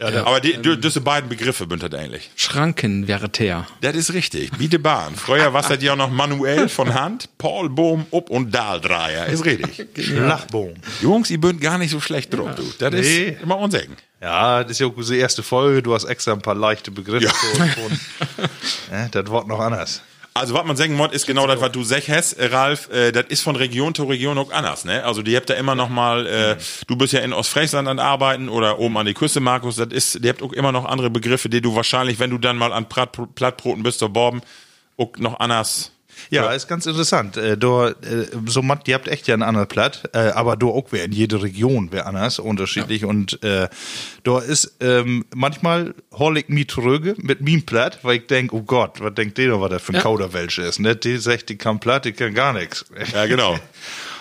[0.00, 2.30] Aber die, die, diese beiden Begriffe bünd das eigentlich.
[2.36, 3.66] Schrankenwärter.
[3.80, 4.50] Das ist richtig.
[4.50, 5.14] Biete Bahn.
[5.14, 7.28] Früher war das ja noch manuell von Hand.
[7.38, 9.26] Paul Bohm, Up- und Daldreier.
[9.26, 9.86] Ist richtig.
[10.04, 10.74] Schlachbohm.
[11.00, 12.64] Jungs, ihr bünd gar nicht so schlecht drauf, du.
[12.78, 13.36] Das ist Nee.
[13.42, 13.96] immer unsägen.
[14.20, 15.82] Ja, das ist ja auch unsere erste Folge.
[15.82, 17.24] Du hast extra ein paar leichte Begriffe.
[17.24, 17.30] Ja.
[17.64, 18.00] gefunden.
[18.90, 20.02] ja, das Wort noch anders.
[20.36, 22.90] Also, was man sagen muss, ist genau das, was du sagst, hast, äh, Ralf.
[22.90, 25.04] Äh, das ist von Region zu Region auch anders, ne?
[25.04, 26.56] Also, die habt da immer noch mal, äh,
[26.88, 29.76] du bist ja in Ostfriesland an Arbeiten oder oben an die Küste, Markus.
[29.76, 32.56] Das ist, die habt auch immer noch andere Begriffe, die du wahrscheinlich, wenn du dann
[32.56, 34.42] mal an Platt, Plattbroten bist, Borben,
[34.96, 35.93] auch noch anders
[36.30, 37.36] Ja, ist ganz interessant.
[37.36, 37.94] Äh, da, äh,
[38.46, 41.12] so matt, ihr habt echt ja ein anderes Platt, äh, aber da auch wer in
[41.12, 43.04] jede Region wäre anders, unterschiedlich.
[43.04, 43.68] Und äh,
[44.22, 48.62] da ist ähm, manchmal hol ich mich tröge mit meinem Platt, weil ich denk, oh
[48.62, 50.02] Gott, was denkt der noch, was das für ein Ja.
[50.02, 50.80] Kauderwelsch ist?
[50.80, 50.96] Ne?
[50.96, 52.84] Die sagt, die kann Platt, die kann gar nichts.
[53.12, 53.58] Ja, genau.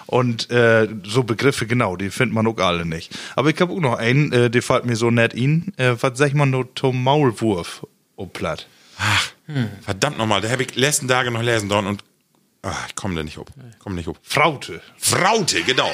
[0.06, 3.18] Und äh, so Begriffe, genau, die findet man auch alle nicht.
[3.36, 5.74] Aber ich habe auch noch einen, äh, der fällt mir so nett in.
[5.78, 8.68] Äh, was sag man nur zum Maulwurf, oh Platt?
[9.06, 9.32] Ach,
[9.82, 12.04] verdammt nochmal, da habe ich letzten Tage noch lesen dort und
[12.62, 13.46] ach, ich komme da nicht hoch.
[13.80, 14.16] Komm nicht hoch.
[14.24, 15.90] Fraute, Fraute, genau.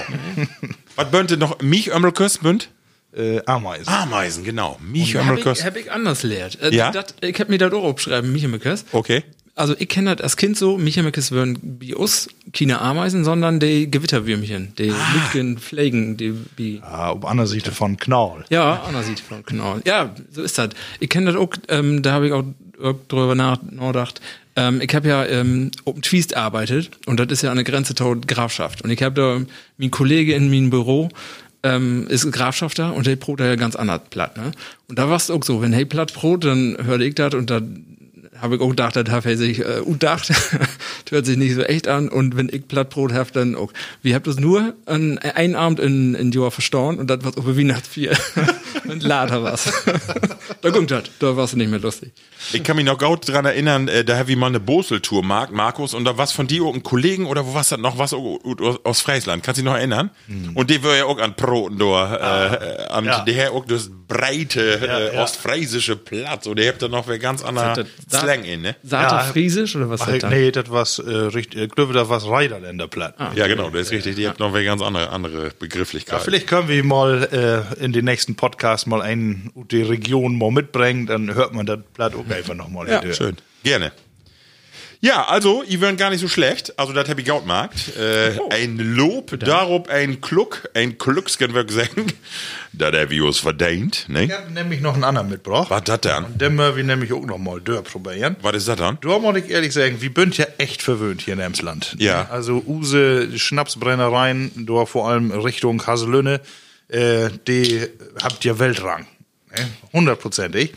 [0.96, 1.60] Was bönte noch?
[1.62, 2.70] Mich Ömmelküss bünd?
[3.12, 3.88] äh, Ameisen.
[3.92, 4.78] Ameisen, genau.
[4.82, 5.66] Mich ich, Ömmelküss.
[5.66, 6.62] hab ich anders lehrt.
[6.62, 6.92] Äh, Ja?
[6.92, 8.86] dat, ich hab mir das auch aufgeschrieben, Michemekes.
[8.92, 9.24] Okay.
[9.56, 13.90] Also ich kenne das als Kind so, Michemekes würden wie us keine Ameisen, sondern die
[13.90, 15.14] Gewitterwürmchen, die Ah.
[15.16, 18.46] Lütgen, Pflegen, die wie Ja, auf anderer Seite von Knaul.
[18.50, 19.80] Ja, Anna sieht von genau.
[19.86, 20.70] Ja, so ist das.
[21.00, 22.44] Ich kenne das auch, ähm, da habe ich auch
[23.08, 24.22] drüber nach- nachgedacht.
[24.56, 27.96] Ähm, ich habe ja ähm, Open Twist arbeitet und das ist ja an der Grenze
[27.96, 28.84] zur Grafschaft.
[28.84, 29.42] Und ich habe da
[29.78, 31.10] mein Kollege in meinem Büro
[31.64, 34.38] ähm, ist Grafschafter und der Brot ja ganz anders platt.
[34.38, 34.52] Ne?
[34.88, 37.50] Und da war es auch so, wenn hey platt Brot, dann hörte ich das und
[37.50, 37.86] dann
[38.42, 40.30] habe ich auch gedacht, das hat er sich äh, gedacht.
[40.30, 42.10] das hört sich nicht so echt an.
[42.10, 43.72] Und wenn ich Plattbrot habe, dann auch.
[44.02, 47.58] Wir habt das nur an, einen Abend in, in Jahr verstorben und das war über
[47.58, 48.18] Weihnachtsbier.
[48.88, 49.72] und later was.
[50.62, 51.04] da kommt das.
[51.20, 52.12] Da war es nicht mehr lustig.
[52.54, 55.52] Ich kann mich noch gut dran erinnern, äh, da habe ich mal eine Bosel-Tour, Mark,
[55.52, 58.14] Markus, und da was von dir auch ein Kollegen oder wo was das noch was
[58.14, 60.10] aus, Friesland, kannst du dich noch erinnern?
[60.56, 63.20] Und die war ja auch an Proten da, äh, an Ja.
[63.24, 64.80] der hat auch das breite
[65.12, 65.24] äh, ja.
[65.24, 67.88] ostfriesische Platz und der habt da noch wer ganz anderer Das-
[68.34, 68.76] in, ne?
[68.84, 69.24] Sater Ja.
[69.24, 70.32] Friesisch oder was Ach, dann?
[70.32, 73.16] nee, das was äh, richtig, ich glaube, das was Reiderländer platt.
[73.36, 76.22] Ja, genau, das ist richtig, die habt noch wer ganz andere, andere Begrifflichkeit.
[76.22, 81.06] Vielleicht können wir mal äh, in den nächsten Podcast mal einen der Region mal mitbringen,
[81.08, 82.88] dann hört man das Blatt auch einfach nochmal.
[82.90, 83.38] Ja, schön.
[83.64, 83.92] Gerne.
[85.02, 86.78] Ja, also, ihr wären gar nicht so schlecht.
[86.78, 87.96] Also, das habe ich gautmarkt.
[87.98, 92.08] Äh, ein Lob, darob ein Kluck, ein Klucksken wir sagen.
[92.74, 94.30] Da der Virus verdient, Ich ne?
[94.32, 95.70] habe nämlich noch einen anderen mitgebracht.
[95.70, 96.38] Was das dann?
[96.38, 98.36] Den müssen wir nämlich auch noch mal Dörr probieren.
[98.42, 98.98] Was ist das dann?
[99.02, 101.96] Da muss ich ehrlich sagen, wir sind ja echt verwöhnt hier in Emsland.
[101.98, 102.28] Ja.
[102.30, 106.42] Also Use Schnapsbrennereien, da vor allem Richtung Haselünne,
[106.90, 107.88] äh, die
[108.22, 109.08] habt ihr Weltrang.
[109.56, 109.68] Ne?
[109.94, 110.74] Hundertprozentig.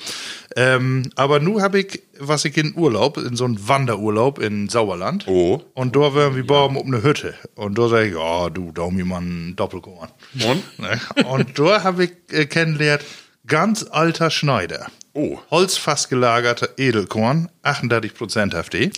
[0.57, 5.27] Ähm, aber nu habe ich, was ich in Urlaub, in so einem Wanderurlaub in Sauerland.
[5.27, 5.63] Oh.
[5.75, 7.35] Und da wären wir bauen um eine Hütte.
[7.55, 10.09] Und da sag ich, ja, du, da mir mal einen Doppelkorn.
[10.35, 10.79] Und?
[10.79, 11.01] Ne?
[11.27, 13.05] Und da habe ich äh, kennengelernt,
[13.47, 14.87] ganz alter Schneider.
[15.15, 15.39] Oh.
[15.51, 18.93] Holzfass gelagerter Edelkorn, 38% FD.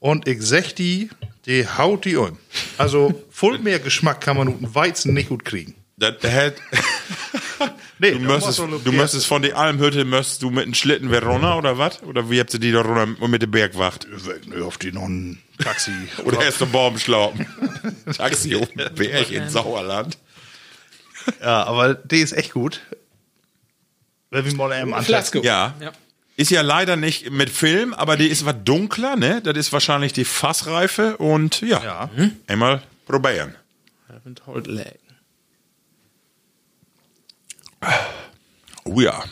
[0.00, 1.10] Und ich sag die,
[1.46, 2.38] die haut die um.
[2.78, 5.74] Also, voll mehr Geschmack kann man mit Weizen nicht gut kriegen.
[5.98, 6.56] Das hätt,
[7.98, 8.40] Nee, du man
[8.84, 12.02] du müsstest von der Almhütte, müsstest du mit einem Schlitten runter oder was?
[12.02, 14.06] Oder wie habt ihr die da runter mit der Bergwacht?
[14.62, 15.92] Auf die noch ein Taxi.
[16.24, 17.46] Oder erst am Baum schlauben?
[18.16, 20.18] Taxi auf dem Berg in Sauerland.
[21.40, 22.82] ja, aber die ist echt gut.
[24.30, 25.40] Wenn wir mal eben Flasko.
[25.42, 25.74] Ja.
[25.80, 25.92] ja.
[26.36, 29.40] Ist ja leider nicht mit Film, aber die ist was dunkler, ne?
[29.40, 32.10] Das ist wahrscheinlich die Fassreife und ja, Ja.
[32.46, 33.54] einmal probieren.
[34.24, 34.98] Und Hold Leg.
[38.84, 39.24] Oh ja.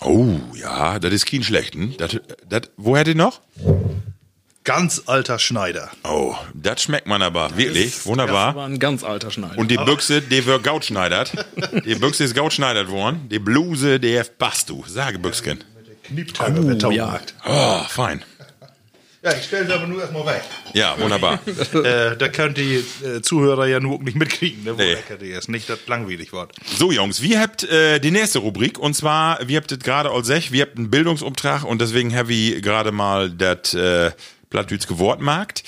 [0.00, 1.94] Oh ja, das ist kein schlechten.
[1.98, 2.16] Das,
[2.48, 3.40] das, wo hätte noch?
[4.64, 5.90] Ganz alter Schneider.
[6.04, 7.96] Oh, das schmeckt man aber wirklich.
[7.96, 8.54] Das Wunderbar.
[8.54, 9.58] war ein ganz alter Schneider.
[9.58, 11.32] Und die Büchse, die wird gautschneidert.
[11.84, 13.28] Die Büchse ist gautschneidert worden.
[13.28, 14.84] Die Bluse, die passt du.
[14.86, 15.64] Sage Büchsken.
[16.04, 17.20] Knieptreiber Oh, ja.
[17.44, 18.24] Oh, fein.
[19.24, 20.42] Ja, ich stelle sie aber nur erstmal weg.
[20.74, 21.38] Ja, wunderbar.
[21.74, 24.96] äh, da können die äh, Zuhörer ja nur nicht mitkriegen, ne, wo Nee.
[25.20, 25.48] die ist.
[25.48, 26.50] Nicht, dass langweilig wird.
[26.76, 30.26] So, Jungs, wir habt äh, die nächste Rubrik und zwar, wir habt es gerade als
[30.26, 34.10] sech, wir habt einen Bildungsauftrag und deswegen habe ich gerade mal das äh,
[34.50, 35.62] Plattdütske Wortmarkt.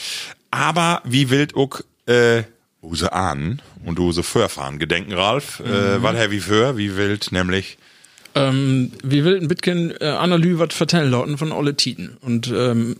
[0.50, 2.42] Aber wie wild auch äh,
[2.82, 5.60] use an und use Förfahren gedenken, Ralf.
[5.60, 6.76] Äh, was habe ich für?
[6.76, 7.78] Wie wild nämlich?
[8.34, 12.16] Ähm, wir will ein bisschen äh, Analyse was vertellen lauten von Olle Titen.
[12.20, 12.96] Und ähm,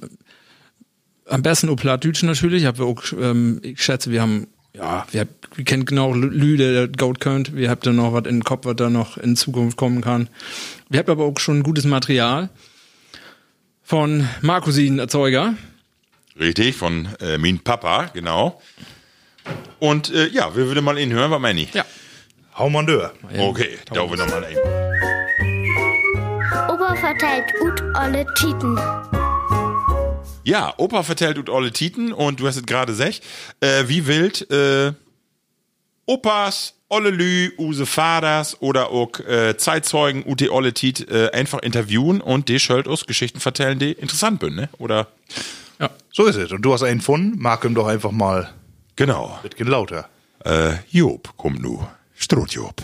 [1.28, 2.66] am besten auch Plattdütsch natürlich.
[2.66, 6.88] Hab wir auch, ähm, ich schätze, wir haben, ja, wir, wir kennen genau Lü, der
[6.88, 7.54] Goat könnt.
[7.56, 10.28] Wir habt da noch was in den Kopf, was da noch in Zukunft kommen kann.
[10.88, 12.48] Wir habt aber auch schon gutes Material
[13.82, 15.54] von Markusin Erzeuger.
[16.38, 18.60] Richtig, von äh, mein Papa, genau.
[19.78, 21.72] Und äh, ja, wir würden mal ihn hören, was meine ich?
[21.74, 21.84] Ja.
[22.56, 23.12] Hau mal Dörr.
[23.36, 24.56] Okay, da wir noch mal ein.
[26.70, 28.78] Opa verteilt ut olle Titen.
[30.44, 33.22] Ja, Opa vertellt ut alle Titen und du hast es gerade sech.
[33.60, 34.92] Äh, wie wild äh,
[36.06, 42.20] Opas, Olle Lü, Use Vaders oder auch äh, Zeitzeugen Ute Olle Tit äh, einfach interviewen
[42.20, 44.68] und die uns Geschichten vertellen, die interessant sind, ne?
[44.78, 45.08] Oder
[45.80, 45.90] Ja.
[46.12, 46.52] So ist es.
[46.52, 48.50] Und du hast einen gefunden, mag ihm doch einfach mal
[48.96, 49.38] Genau.
[49.42, 50.08] bisschen lauter.
[50.44, 51.84] Äh, Job, komm nu.
[52.16, 52.76] Strohjob.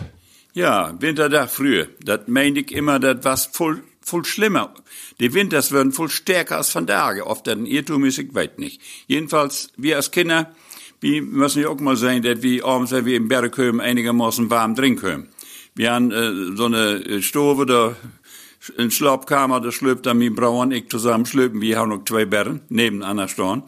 [0.55, 1.87] Ja, Wintertag früher.
[2.03, 4.75] Das meine ich immer, das war voll, voll schlimmer.
[5.21, 7.27] Die Winters werden voll stärker als von Tage.
[7.27, 8.81] Oft ein Irrtum ist, ich weiß nicht.
[9.07, 10.53] Jedenfalls, wir als Kinder,
[11.01, 14.51] wir müssen ja auch mal sehen, dass wir abends, wenn wir im Berg kommen, einigermaßen
[14.51, 15.29] warm drin können.
[15.75, 17.97] Wir haben äh, so eine äh, Stove da,
[18.77, 21.61] in Schlafkammer, da schlüpft dann mit Brauer und ich zusammen schlüpfen.
[21.63, 23.63] Wir haben noch zwei Bären nebeneinander stehen.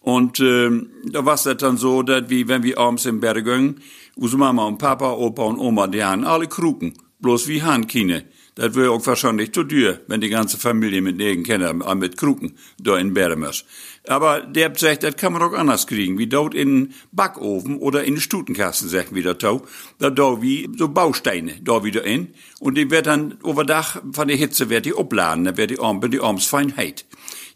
[0.00, 3.80] Und ähm, da war es dann so, dass wir, wenn wir abends im Berg gingen,
[4.14, 6.94] unsere Mama und Papa, Opa und Oma, die haben alle Kruken.
[7.20, 8.24] Bloß wie haben keine.
[8.58, 12.58] Das wäre auch wahrscheinlich zu teuer, wenn die ganze Familie mit negen Kinder mit Kruken
[12.76, 13.64] da in muss.
[14.08, 18.02] Aber der hat gesagt, das kann man auch anders kriegen, wie dort in Backofen oder
[18.02, 19.62] in Stutenkasten, sagt wieder Tau.
[20.00, 22.34] Da da wie so Bausteine, da wieder in.
[22.58, 26.08] Und die wird dann overdach von der Hitze wird die obladen, dann wird die Arme,
[26.08, 27.04] die Arms fein heit.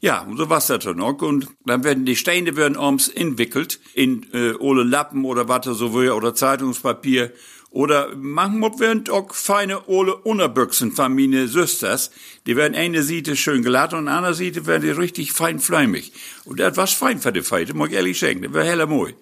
[0.01, 1.21] Ja, und so war's das dann auch.
[1.21, 5.89] Und dann werden die Steine werden abends entwickelt in äh, ole Lappen oder was so
[5.89, 7.33] oder Zeitungspapier.
[7.73, 11.17] Oder manchmal werden auch feine ole Unterbüchsen von
[11.49, 12.11] Süsters.
[12.47, 16.13] Die werden eine Seite schön glatt und andere Seite werden die richtig fein fleimig.
[16.45, 18.43] Und das war fein für die Feite, mag ich ehrlich sagen.
[18.43, 19.15] Das war heller moi.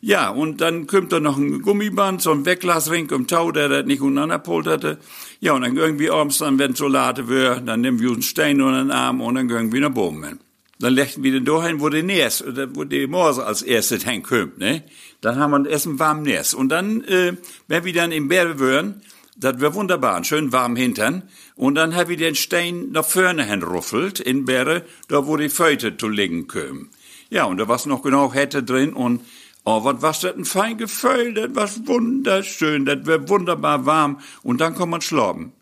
[0.00, 3.86] Ja, und dann kommt da noch ein Gummiband, so ein Wegglasring im Tau, der das
[3.86, 4.98] nicht untereinander polterte.
[5.38, 8.60] Ja, und dann irgendwie abends, dann, wenn so late wird, dann nehmen wir einen Stein
[8.60, 10.40] unter den Arm und dann gehen wir nach oben.
[10.82, 12.42] Dann legten wir den dahin, wo der Näs,
[12.74, 14.82] wo die Morse als erstes hinkommt, ne?
[15.20, 16.54] Dann haben wir ein Essen warm Näs.
[16.54, 17.34] Und dann, äh,
[17.68, 19.00] wenn wir dann im Berge wären,
[19.36, 21.22] das wäre wunderbar, einen schön warm Hintern.
[21.54, 25.96] Und dann habe ich den Stein nach vorne hinruffelt, in Berge, da wo die Föte
[25.96, 26.90] zu liegen kommen.
[27.30, 29.20] Ja, und da war's noch genau Hätte drin und
[29.64, 34.60] Oh, was was das ein fein Gefühl, das war wunderschön, das wär wunderbar warm und
[34.60, 35.52] dann kann man schlafen.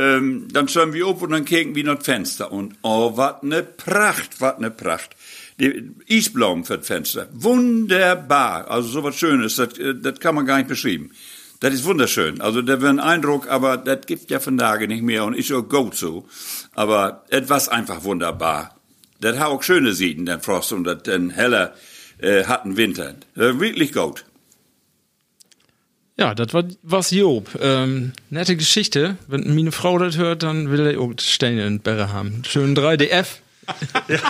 [0.00, 3.62] Ähm, dann stellen wir auf und dann kicken wir nach Fenster und oh, was ne
[3.62, 5.10] Pracht, was ne Pracht.
[5.58, 10.56] Die Eisblumen für das Fenster, wunderbar, also sowas Schönes, das, äh, das kann man gar
[10.56, 11.10] nicht beschreiben.
[11.60, 15.02] Das ist wunderschön, also der wird ein Eindruck, aber das gibt ja von Tage nicht
[15.02, 16.26] mehr und ist auch gut so.
[16.74, 18.74] Aber etwas einfach wunderbar.
[19.20, 21.74] Das hat auch schöne Seiten, den Frost und den heller,
[22.22, 23.16] äh, hatten Winter.
[23.36, 24.24] Äh, wirklich gut.
[26.20, 27.48] Ja, das war was Job.
[27.62, 29.16] Ähm, nette Geschichte.
[29.26, 32.42] Wenn meine Frau das hört, dann will er auch Steine in Berre haben.
[32.46, 33.26] Schön 3DF.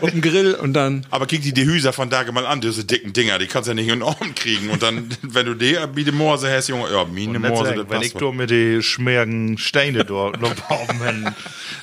[0.00, 1.06] Auf dem Grill und dann.
[1.10, 3.72] Aber kick die die Hüser von Tage mal an, diese dicken Dinger, die kannst du
[3.72, 4.70] ja nicht in den Arm kriegen.
[4.70, 7.90] Und dann, wenn du die wie die Morse hast, Junge, ja, meine Morse, sagen, das
[7.90, 11.34] wenn passt ich da mit den schmergen Steine dort noch oben hin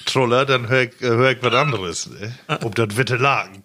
[0.05, 2.09] troller, dann hör ich, hör ich was anderes.
[2.09, 2.36] Ne?
[2.64, 3.61] Ob das Witte lagen.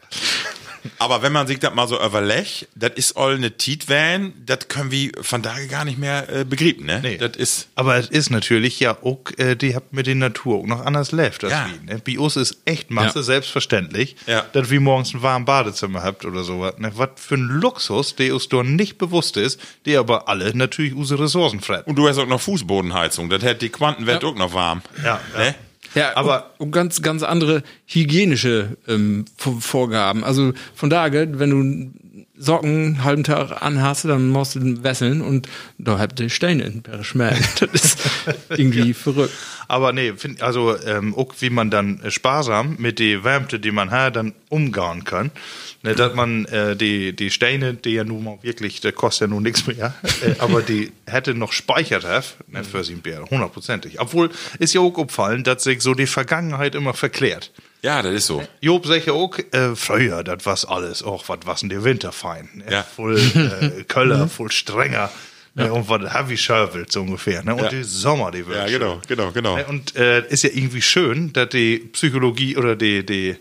[0.98, 4.90] Aber wenn man sich das mal so überlegt, das ist all eine Tietwan, das können
[4.90, 7.00] wir von Tage gar nicht mehr äh, begreifen, ne?
[7.02, 7.16] Nee.
[7.18, 10.66] Das ist, Aber es ist natürlich ja auch, äh, die habt mit der Natur auch
[10.66, 11.68] noch anders lebt als Ja.
[11.82, 11.86] wie.
[11.92, 12.00] Ne?
[12.04, 13.22] Bei uns ist echt Masse, Ja.
[13.24, 14.44] selbstverständlich, Ja.
[14.52, 16.74] dass wir morgens ein warmes Badezimmer habt oder sowas.
[16.78, 16.90] Ne?
[16.96, 21.24] Was für ein Luxus, der uns doch nicht bewusst ist, der aber alle natürlich unsere
[21.24, 21.84] Ressourcen fressen.
[21.86, 24.82] und du hast auch noch Fußbodenheizung, das hätte die Quantenwelt auch noch warm.
[25.04, 25.38] Ja, ja.
[25.38, 25.54] Ne?
[25.94, 30.24] Ja, Aber- und, und ganz, ganz andere hygienische ähm, Vor- Vorgaben.
[30.24, 31.90] Also von daher, wenn du
[32.38, 36.64] Socken einen halben Tag anhast, dann musst du den wesseln und da habt ihr Steine
[36.64, 37.44] in der schmecken.
[37.60, 37.98] Das ist
[38.50, 39.32] irgendwie verrückt.
[39.68, 43.70] Aber nee, find, also ähm, auch wie man dann äh, sparsam mit der Wärmte, die
[43.70, 45.30] man hat, dann umgehen kann.
[45.82, 49.34] Ne, dass man äh, die, die Steine, die ja nun mal wirklich, der kostet ja
[49.34, 54.00] nun nichts mehr, äh, aber die hätte noch speichert have, ne, für sie Bär, hundertprozentig.
[54.00, 57.52] Obwohl ist ja auch aufgefallen, dass sich so die Vergangenheit immer verklärt.
[57.86, 58.42] Ja, das ist so.
[58.60, 62.48] Job sagt ja auch, äh, früher, das was alles, auch was was in der Winterfein.
[62.56, 62.64] Ne?
[62.70, 62.82] Ja.
[62.82, 65.10] Voll äh, Köller, voll strenger.
[65.54, 65.72] Ne?
[65.72, 67.42] Und was Heavy Shovels so ungefähr.
[67.44, 67.54] Ne?
[67.54, 67.68] Und Ja.
[67.70, 68.78] die Sommer, die wird Ja, schön.
[68.80, 69.56] genau, genau, genau.
[69.56, 73.36] Ne, Und äh, ist ja irgendwie schön, dass die Psychologie oder die, die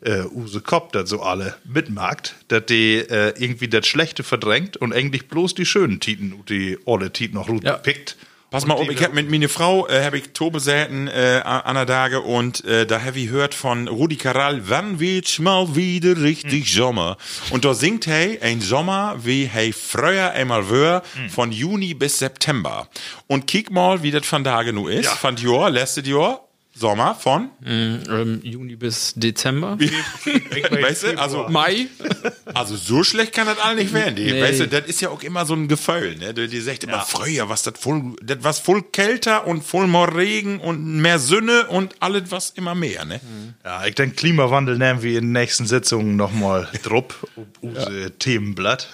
[0.00, 4.94] äh, Use Kopf das so alle mitmacht, dass die äh, irgendwie das Schlechte verdrängt und
[4.94, 7.72] eigentlich bloß die schönen Titen und die olle Titen noch gut Ja.
[7.74, 8.16] pickt.
[8.50, 11.74] Pass mal auf, ich hab mit meiner Frau, äh, hab ich Tobe säten äh, an
[11.74, 16.16] der Tage und äh, da hab ich hört von Rudi Carral, wann wird's mal wieder
[16.22, 17.18] richtig Sommer?
[17.50, 22.88] Und da singt hey ein Sommer, wie hey früher einmal wär, von Juni bis September.
[23.26, 25.10] Und kick mal, wie das von Tage nu ist, Ja.
[25.14, 26.40] von Jahr, letztes Jahr,
[26.74, 29.76] Sommer von, Ähm, Juni bis Dezember.
[30.70, 31.88] weißt du, also Mai.
[32.58, 34.16] Also so schlecht kann das all nicht werden.
[34.16, 34.42] Die, Nee.
[34.42, 36.34] Weißt du, das ist ja auch immer so ein Gefühl, ne?
[36.34, 40.14] Die, die sagt immer, früher was das voll, das was voll kälter und voll mehr
[40.14, 43.20] Regen und mehr Sünne und alles was immer mehr, ne?
[43.64, 47.14] Ja, ich denke, Klimawandel nehmen wir in den nächsten Sitzungen nochmal drupp,
[47.60, 48.88] unser Themenblatt.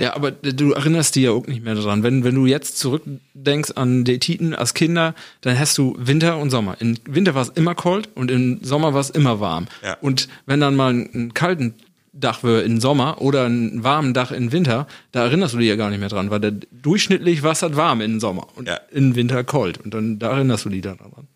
[0.00, 2.02] Ja, aber du erinnerst dich ja auch nicht mehr daran.
[2.02, 6.50] Wenn, wenn du jetzt zurückdenkst an die Titen als Kinder, dann hast du Winter und
[6.50, 6.76] Sommer.
[6.80, 9.68] Im Winter war es immer kalt und im Sommer war es immer warm.
[9.84, 9.96] Ja.
[10.00, 11.74] Und wenn dann mal ein, ein kalten
[12.18, 15.90] Dach im Sommer oder ein warmen Dach im Winter, da erinnerst du dich ja gar
[15.90, 18.80] nicht mehr dran, weil der durchschnittlich war es halt warm im Sommer und Ja.
[18.90, 19.78] im Winter kalt.
[19.78, 21.28] Und dann da erinnerst du dich dann dran.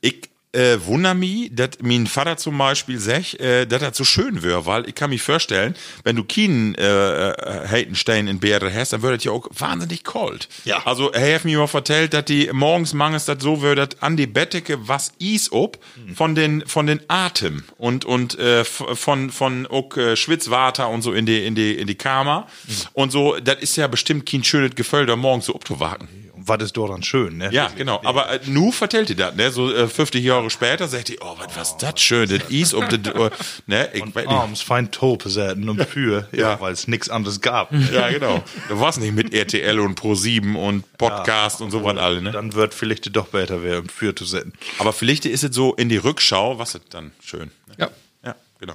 [0.00, 4.42] Ich äh, wundere mich, dass mein Vater zum Beispiel sagt, äh, dass das so schön
[4.42, 5.74] wäre, weil ich kann mich vorstellen,
[6.04, 10.04] wenn du keinen äh, äh, Heitenstein in Bäre hast, dann würde das ja auch wahnsinnig
[10.04, 10.48] kalt.
[10.64, 10.84] Ja.
[10.84, 14.16] Also, er hat mir mal vertellt, dass die morgens mangels das so würde, dass an
[14.16, 15.78] die Bettdecke was is ob
[16.14, 21.12] von den, von den Atem und, und, äh, von, von auch, äh, Schwitzwater und so
[21.12, 22.46] in die, in die, in die Kammer.
[22.92, 26.21] Und so, das ist ja bestimmt kein schönes Gefühl, da morgens so abzuwarten.
[26.42, 27.50] Und was ist daran schön, ne?
[27.52, 28.00] Ja, genau.
[28.04, 29.50] Aber äh, nu vertellt ihr das, ne?
[29.52, 32.88] So äh, 50 Jahre später sagt ihr, oh, was was das schön, das is ob
[32.88, 33.30] das, äh,
[33.66, 33.88] ne?
[33.92, 34.26] Ich nicht.
[34.28, 36.60] Abends fein Tope säten und für, ja, Ja.
[36.60, 37.72] weil es nichts anderes gab.
[37.92, 38.42] Ja, genau.
[38.68, 42.32] Du warst nicht mit RTL und Pro7 und Podcast und so was alle, ne?
[42.32, 44.52] Dann wird vielleicht doch besser werden, um für zu setzen.
[44.78, 47.50] Aber vielleicht ist es so in die Rückschau, was ist dann schön.
[47.68, 47.74] Ne?
[47.78, 47.90] Ja.
[48.24, 48.74] Ja, genau.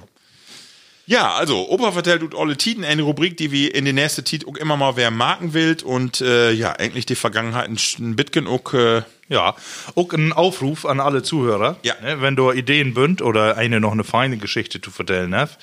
[1.08, 4.46] Ja, also, Opa vertellt und alle Titen, eine Rubrik, die wir in den nächsten Tit
[4.46, 8.46] auch immer mal wer marken will und äh, ja, eigentlich die Vergangenheit ein ein bisschen
[8.46, 9.00] auch äh,
[9.30, 9.56] Ja,
[9.94, 11.78] auch ein Aufruf an alle Zuhörer.
[11.82, 11.94] Ja.
[12.02, 15.56] Ne, wenn du Ideen bünd oder eine noch eine feine Geschichte zu vertellen hast,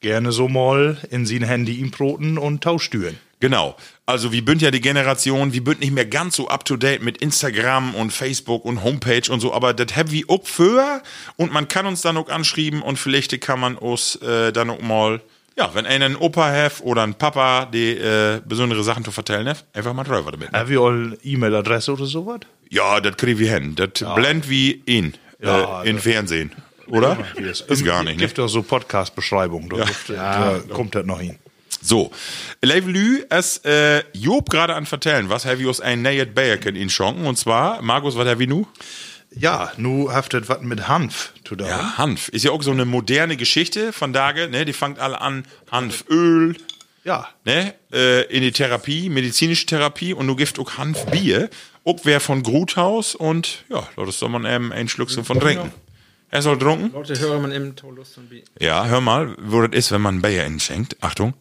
[0.00, 3.16] gerne so mal in sein Handy improten und tauschtüren.
[3.40, 3.76] Genau.
[4.06, 7.02] Also wir bünd ja die Generation, wir bünd nicht mehr ganz so up to date
[7.02, 11.02] mit Instagram und Facebook und Homepage und so, aber das haben wir auch für
[11.36, 14.80] und man kann uns dann auch anschreiben und vielleicht kann man uns äh, dann auch
[14.80, 15.20] mal,
[15.56, 19.48] ja, wenn einer einen Opa hat oder einen Papa, die äh, besondere Sachen zu vertellen
[19.48, 20.52] hat, einfach mal drüber damit.
[20.52, 20.58] Ne?
[20.58, 22.40] Haben wir all E-Mail-Adresse oder sowas?
[22.70, 23.74] Ja, das kriegen wir hin.
[23.74, 26.52] Das blend wie ihn Ja, äh, in Fernsehen.
[26.88, 27.16] Oder?
[27.36, 28.26] Ist gar nicht, ne?
[28.26, 29.70] Gibt doch so Podcast-Beschreibungen.
[29.70, 31.38] Da, gibt- da kommt das noch hin.
[31.86, 32.10] So,
[32.62, 36.88] Levelü, es äh, Job gerade an vertellen, was have wir uns ein Nayet Bayerken in
[36.88, 38.66] Schonken und zwar, Markus, was have wir nu?
[39.36, 41.66] Ja, nu haftet was mit Hanf zu tun.
[41.66, 42.28] Ja, Hanf.
[42.28, 44.64] Ist ja auch so eine moderne Geschichte von Dage, ne?
[44.64, 46.56] Die fangt alle an, Hanföl,
[47.04, 47.28] Ja.
[47.44, 47.74] ne?
[47.92, 51.50] Äh, in die Therapie, medizinische Therapie und du gift auch Hanfbier.
[51.84, 55.70] Auch wer von Gruthaus und ja, das soll man eben ein Schluck von trinken.
[56.30, 56.92] Er soll trunken?
[56.94, 58.42] Leute, höre man im Tollust und wie.
[58.58, 60.96] Ja, hör mal, wo das ist, wenn man ein Bier schenkt.
[61.02, 61.34] Achtung.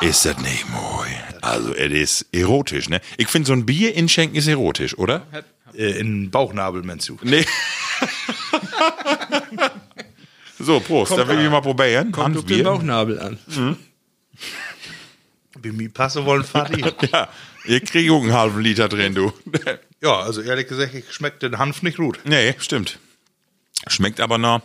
[0.00, 1.08] Ist das nicht mooi?
[1.40, 3.00] Also, es ist erotisch, ne?
[3.16, 5.26] Ich finde, so ein Bier inschenken ist erotisch, oder?
[5.74, 7.18] Äh, in Bauchnabel, meinst du?
[7.22, 7.44] Nee.
[10.58, 12.12] so, Prost, da will ich mal probieren.
[12.12, 13.38] Kommt auf den Bauchnabel an.
[15.60, 16.84] Wie mir passen wollen, Vati.
[17.12, 17.28] Ja,
[17.64, 19.32] ihr kriegt auch einen halben Liter drin, du.
[20.00, 22.20] ja, also ehrlich gesagt, ich schmeckt den Hanf nicht gut.
[22.24, 22.98] nee, stimmt.
[23.88, 24.60] Schmeckt aber noch.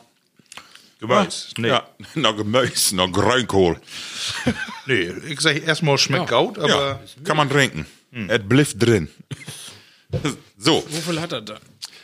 [1.08, 1.48] Gemüse.
[1.58, 1.68] Nee.
[1.68, 3.80] Ja, noch Gemüse, noch Grünkohl.
[4.86, 7.86] nee, ich sag erstmal schmeckt gut, aber Ja, kann man trinken.
[8.28, 9.10] Es blifft drin.
[10.58, 11.56] so, Wofür hat er da?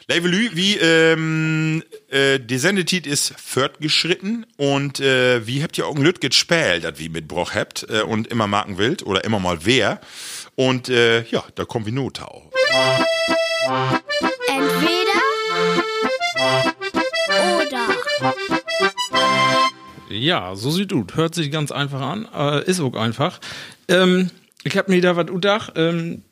[0.08, 6.02] Levelü, wie ähm, äh, die Sendetit ist fortgeschritten und äh, wie habt ihr auch ein
[6.02, 10.02] Lüt gespielt, das wie mitbroch habt äh, und immer marken wild oder immer mal wer.
[10.56, 12.52] Und äh, ja, da kommen wir nur tau.
[14.47, 15.20] Entweder
[17.30, 18.59] oder.
[20.10, 21.16] Ja, so sieht gut.
[21.16, 22.28] Hört sich ganz einfach an.
[22.36, 23.39] Äh, ist auch einfach.
[23.88, 24.32] Ähm,
[24.64, 25.72] ich habe mir da was udach.
[25.76, 26.24] Ähm,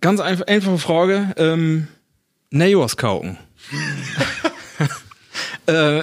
[0.00, 1.34] ganz einfach, einfache Frage.
[1.36, 1.88] Ähm,
[2.50, 3.36] Neos kauken.
[5.66, 6.02] äh,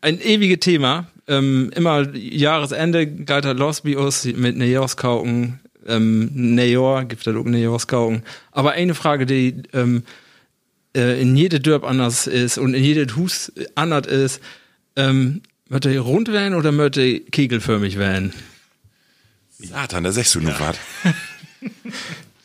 [0.00, 1.06] ein ewiges Thema.
[1.28, 5.60] Ähm, immer Jahresende geht er los bei uns mit Neos kauken.
[5.86, 8.24] Ähm, Nejor, gibt da auch Neos kauken.
[8.50, 10.02] Aber eine Frage, die ähm,
[10.96, 14.40] äh, in jede Dörp anders ist und in jedes Hus anders ist,
[14.96, 18.32] ähm, möchte ihr rund werden oder möchte ihr kegelförmig werden?
[19.58, 20.76] Satan, da sagst du nur was.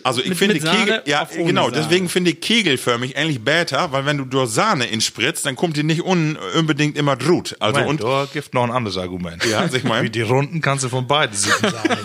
[0.05, 1.78] Also ich Mit- finde mit Sahne Kegel, ja genau, Sahne.
[1.82, 5.84] deswegen finde ich kegelförmig eigentlich besser, weil wenn du durch Sahne inspritzt, dann kommt die
[5.84, 7.55] nicht un unbedingt immer drut.
[7.61, 9.45] Also Moment, und da gibt noch ein anderes Argument.
[9.45, 10.03] Ja, sag mal.
[10.03, 11.97] Wie die Runden kannst du von beiden Seiten sagen.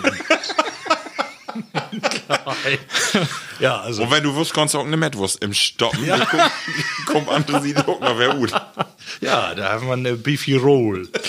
[3.59, 4.03] ja, also.
[4.03, 6.05] Und wenn du wusst, kannst du auch eine Mettwurst im Stoppen.
[6.05, 6.25] Ja.
[6.25, 6.51] Kommt,
[7.05, 8.51] kommt andere sieht auch noch wer gut.
[9.21, 11.07] Ja, da haben wir eine Beefy Roll.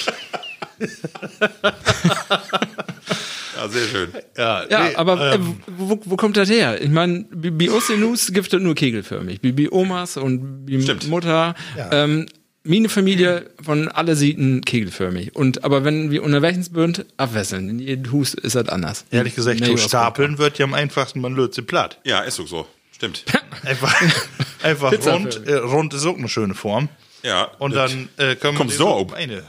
[3.57, 4.09] Ja, sehr schön.
[4.38, 6.80] Ja, Ja, nee, aber ähm, äh, wo, wo kommt das her?
[6.80, 8.01] Ich meine, bei uns in
[8.32, 9.42] gibt es nur kegelförmig.
[9.42, 10.96] Bei, Omas und bei.
[11.09, 11.55] Mutter.
[11.90, 12.26] Ähm,
[12.63, 15.35] meine Familie von alle Sieten kegelförmig.
[15.35, 17.69] Und aber wenn wir unterwegs sind, abwechseln.
[17.69, 19.05] In jedem Hus ist das anders.
[19.11, 21.99] ehrlich gesagt, Nee, stapeln wird ja am einfachsten, man löst sie platt.
[22.05, 22.67] Ja, ist auch so.
[22.93, 23.25] Stimmt.
[23.65, 23.95] Einfach,
[24.63, 25.47] einfach rund.
[25.47, 26.89] Äh, rund ist auch eine schöne Form.
[27.23, 27.45] Ja.
[27.59, 29.13] Und das- dann äh, können wir Kommst die du so auf?
[29.15, 29.43] eine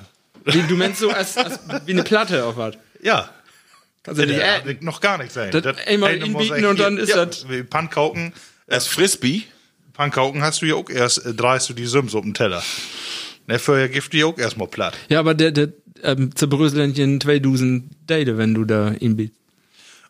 [0.45, 2.75] Wie, du meinst so als, als wie eine Platte auf was?
[3.01, 3.29] Ja.
[4.03, 5.51] Kannst du nicht, Ja, äh, noch gar nichts sein.
[5.51, 8.31] Das einmal eine muss inbieten und dann ist ja, das- wie Pankauken.
[8.67, 9.43] Das Frisbee.
[10.01, 12.63] Pankauken hast du ja auch erst, äh, dreist du die Sims auf den Teller.
[13.45, 14.97] Ne, vorher gibt die auch erstmal platt.
[15.09, 19.37] ja, aber der, der ähm, zerbröselt in 2000 Date, wenn du da ihn bietest.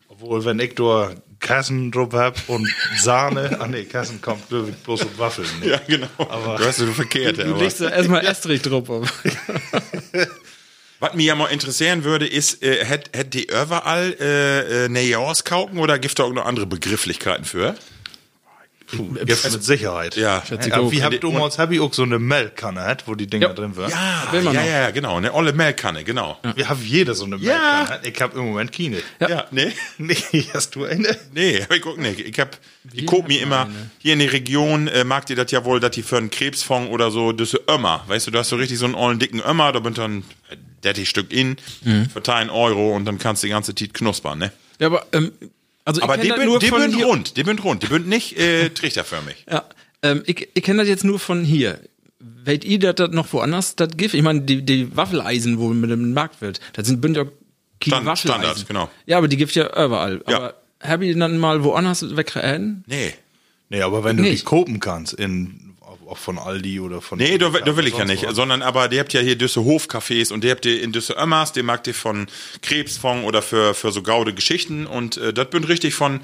[0.08, 2.66] Obwohl, wenn ich da Kassen drauf hab und
[2.96, 5.48] Sahne, ah nee, Kassen kommt wirklich bloß auf Waffeln.
[5.60, 5.72] Ne?
[5.72, 6.06] Ja, genau.
[6.16, 7.36] du hast du verkehrt.
[7.36, 9.12] Du aber- legst da erstmal Estrich drauf auf.
[11.00, 15.78] Was mich ja mal interessieren würde, ist, äh, hätt, hätt die überall äh, äh, Nejahrskauken
[15.78, 17.74] oder gibt es auch noch andere Begrifflichkeiten für?
[18.92, 20.16] Gibt's mit Sicherheit.
[20.16, 20.42] Ja.
[20.46, 20.90] Schätze ich Ja, auch.
[20.92, 23.52] wie habt du damals, hab ich auch so eine Melkkanne, hat, wo die Dinger Ja.
[23.54, 23.90] drin waren.
[23.90, 24.68] Ja, will man ja, noch.
[24.68, 25.16] ja, genau.
[25.16, 26.38] Eine olle Melkkanne, genau.
[26.54, 27.86] Wir haben jeder so eine Ja.
[27.88, 28.08] Melkkanne.
[28.08, 28.98] Ich hab im Moment keine.
[29.20, 29.72] Ja, nee.
[29.98, 30.16] Nee,
[30.54, 31.16] hast du eine?
[31.32, 32.20] Nee, ich guck nicht.
[32.20, 32.58] Ich hab,
[32.92, 33.68] ich guck mir immer,
[33.98, 36.90] hier in der Region, äh, mag ihr das ja wohl, dass die für einen Krebsfond
[36.90, 38.04] oder so, das ist Ömmer.
[38.08, 40.24] Weißt du, du hast so richtig so einen ollen dicken Ömmer, da bin dann
[40.84, 41.56] ein Stück in,
[42.12, 44.52] für einen Euro und dann kannst du die ganze Zeit knuspern, ne?
[44.80, 45.30] Ja, aber, ähm,
[45.84, 46.28] also Aber die
[46.92, 47.06] hier.
[47.06, 49.46] rund, die bin rund, die bin nicht äh, trichterförmig.
[49.50, 49.64] Ja,
[50.02, 51.80] ähm, ich, ich kenne das jetzt nur von hier.
[52.44, 54.14] Weet ihr, das noch woanders das gibt?
[54.14, 57.32] Ich meine, die, die Waffeleisen, wo mit dem Markt wird, das sind bünd ja keine
[57.82, 58.42] Stand- Waffeleisen.
[58.42, 58.90] Standard, genau.
[59.06, 60.22] Ja, aber die gibt ja überall.
[60.28, 60.36] Ja.
[60.36, 62.84] Aber hab ich dann mal woanders wegrennen?
[62.86, 63.14] Nee.
[63.70, 64.42] Nee, aber wenn du Nicht.
[64.42, 65.71] die kopen kannst, in,
[66.12, 67.18] auch von Aldi oder von.
[67.18, 68.24] Nee, da, da will ich ja nicht.
[68.24, 68.36] was.
[68.36, 71.52] Sondern aber, die habt ja hier Düsse Hofcafés und die habt ihr in Düsse Ömmers,
[71.52, 72.26] die mag die von
[72.60, 76.20] Krebsfond oder für, für so gaude Geschichten und äh, das bin richtig von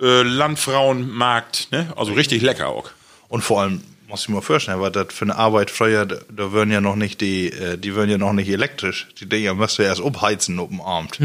[0.00, 1.92] äh, Landfrauenmarkt, ne?
[1.96, 2.90] Also richtig lecker auch.
[3.28, 6.52] Und vor allem, muss ich mir vorstellen, weil das für eine Arbeit früher, da, da
[6.52, 9.08] würden ja noch nicht die, äh, die würden ja noch nicht elektrisch.
[9.20, 11.18] Die Dinger musst du erst abheizen auf dem Abend.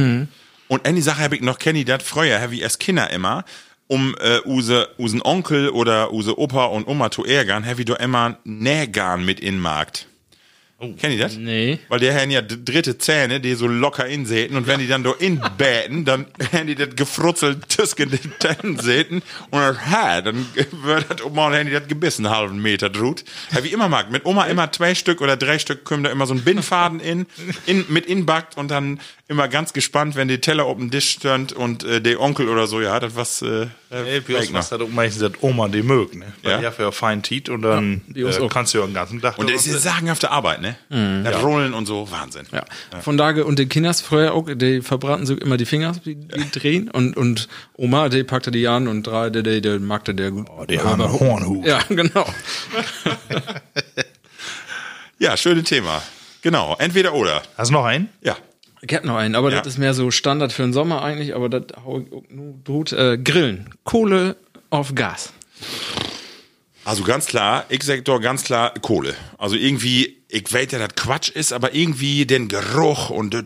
[0.67, 3.45] Und eine Sache habe ich noch kenny dat früher, habe ich als Kinder immer,
[3.87, 8.37] um äh, use, usen Onkel oder use Opa und Oma zu ärgern, ich doch immer
[8.43, 10.07] Nähgarn mit in Markt.
[10.77, 10.93] Oh.
[10.99, 11.37] Kennt ihr das?
[11.37, 11.79] Nee.
[11.87, 15.13] Weil der haben ja dritte Zähne, die so locker insäten und wenn die dann da
[15.17, 19.21] inbäten, dann haben die das gefrutzelt zwischen den Zähnen
[19.51, 23.23] und das ha, dann wird das Oma haben die das gebissen, einen halben Meter drut.
[23.53, 26.27] Ja, wie immer mag, mit Oma immer zwei Stück oder drei Stück kommen da immer
[26.27, 27.25] so ein Bindfaden in,
[27.65, 28.99] in mit inbackt und dann
[29.29, 32.67] immer ganz gespannt, wenn die Teller auf dem Tisch stand und äh, der Onkel oder
[32.67, 33.67] so, ja, das was äh,
[34.03, 34.59] Ey, bei uns Eigner.
[34.59, 36.33] macht das auch meistens das Oma die mögen, ne?
[36.43, 36.57] Weil Ja.
[36.59, 39.21] die hat ja fein Tiet und dann die uns äh, kannst du ja den ganzen
[39.21, 40.75] Tag und da das ist sagenhafte Arbeit, ne?
[41.23, 42.45] Das Rollen und so, Wahnsinn.
[42.51, 42.63] Ja.
[43.01, 46.51] Von daher, und die Kinders früher auch, die verbraten so immer die Finger, die, die
[46.51, 46.89] drehen.
[46.89, 50.47] Und, und Oma, die packte die an und drei, der, der, der magte der gut.
[50.49, 51.65] Oh, die haben einen Hornhut.
[51.65, 52.25] Ja, genau.
[55.17, 56.01] Ja, schönes Thema.
[56.41, 57.41] Genau, entweder oder.
[57.57, 58.09] Hast du noch einen?
[58.21, 58.35] Ja.
[58.81, 59.57] Ich hab noch einen, aber Ja.
[59.59, 62.55] das ist mehr so Standard für den Sommer eigentlich, aber das hau ich auch nur
[62.63, 62.91] tut.
[62.91, 63.69] Äh, Grillen.
[63.83, 64.35] Kohle
[64.69, 65.31] auf Gas.
[66.83, 69.15] Also ganz klar, ich sag doch ganz klar Kohle.
[69.39, 73.43] Also irgendwie, ich weiß ja, das Quatsch ist, aber irgendwie den Geruch und das,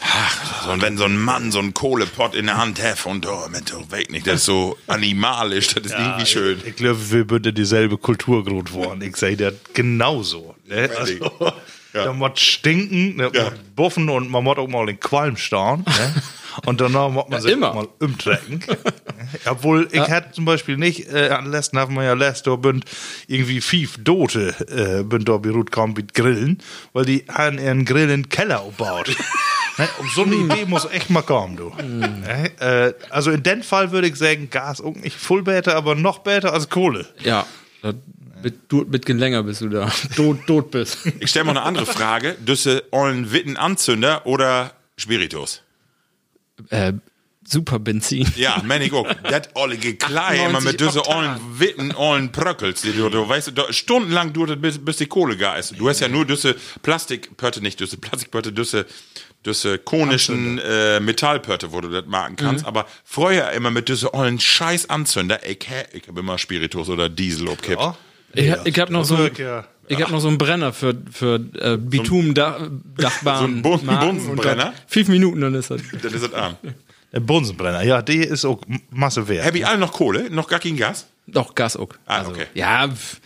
[0.00, 3.46] ach, so, wenn so ein Mann so einen Kohlepott in der Hand hat und oh,
[3.50, 6.58] mit so weg nicht, das ist so animalisch, das ist irgendwie schön.
[6.60, 9.02] Ich, ich glaube, wir würden dieselbe Kultur groß worden.
[9.02, 10.54] Ich sehe das genauso.
[10.64, 10.88] Ne?
[10.96, 11.14] Also,
[11.96, 12.04] Ja.
[12.04, 13.30] Da muss stinken, ne?
[13.32, 13.44] Ja.
[13.44, 15.84] muss buffen und man muss auch mal den Qualm starren.
[15.86, 16.14] Ne?
[16.64, 17.74] Und danach muss man sich immer.
[17.74, 18.64] mal umtrecken.
[19.44, 22.86] Obwohl, ich hätte zum Beispiel nicht, äh, an letzten haben wir ja letztes Jahr bünd
[23.26, 26.62] irgendwie fünf Dote, äh, bünd da beruht kaum mit Grillen,
[26.94, 29.14] weil die haben ihren Grill in den Keller aufgebaut.
[29.78, 31.70] Ne, um so eine Idee muss echt mal kommen, du.
[31.82, 35.94] Ne, äh, also in dem Fall würde ich sagen, Gas auch nicht voll besser, aber
[35.94, 37.06] noch besser als Kohle.
[37.22, 37.44] Ja.
[37.92, 40.98] Das mit, du, mit länger bis du da tot, tot bist.
[41.20, 42.36] Ich stelle mal eine andere Frage.
[42.40, 45.62] Düsse ollen Witten Anzünder oder Spiritus?
[46.70, 46.92] äh,
[47.46, 48.26] super Benzin.
[48.36, 49.06] Ja, ich auch.
[49.22, 52.82] Das olle Geklei immer 98 mit düsse ollen Witten, ollen Bröckels.
[52.82, 55.78] Die du, du weißt, du, stundenlang es, bis, bis die Kohle gar ist.
[55.78, 58.86] Du hast ja nur düsse Plastikpörte, nicht düsse Plastikpörte, düsse,
[59.46, 62.64] düsse konischen äh, Metallpörte, wo du das machen kannst.
[62.64, 62.68] Mhm.
[62.68, 65.40] Aber vorher immer mit düsse ollen Scheißanzünder.
[65.48, 67.80] Ich, ich habe immer Spiritus oder Diesel abkippt.
[67.80, 67.96] Ja.
[68.34, 71.76] Ich, ich habe noch so, ja- ich hab noch so einen Brenner für für äh,
[71.78, 72.82] Bitum Dachbahn.
[73.38, 74.64] So ein Bun- Magen Bunsenbrenner?
[74.64, 75.80] dann Fünf Minuten dann ist das.
[76.02, 76.56] Das ist das arm.
[77.12, 79.46] Der Bunsenbrenner, ja, der ist auch Masse wert.
[79.46, 80.28] Hab ich alle noch Kohle?
[80.30, 81.06] Noch gar kein Gas?
[81.28, 81.88] Doch Gas auch.
[82.04, 82.46] Ah, okay.
[82.54, 83.20] Ja, f-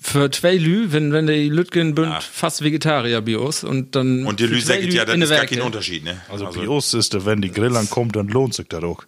[0.00, 4.46] für zwei Lü, wenn wenn die Lütgen bünd fast Vegetarier Bios und dann Und die
[4.46, 5.60] Lü sagt ja, das in ist gar kein.
[5.60, 6.20] Unterschied, ne?
[6.28, 9.04] Also, bei uns ist wenn die Grill ankommt, dann lohnt sich das auch.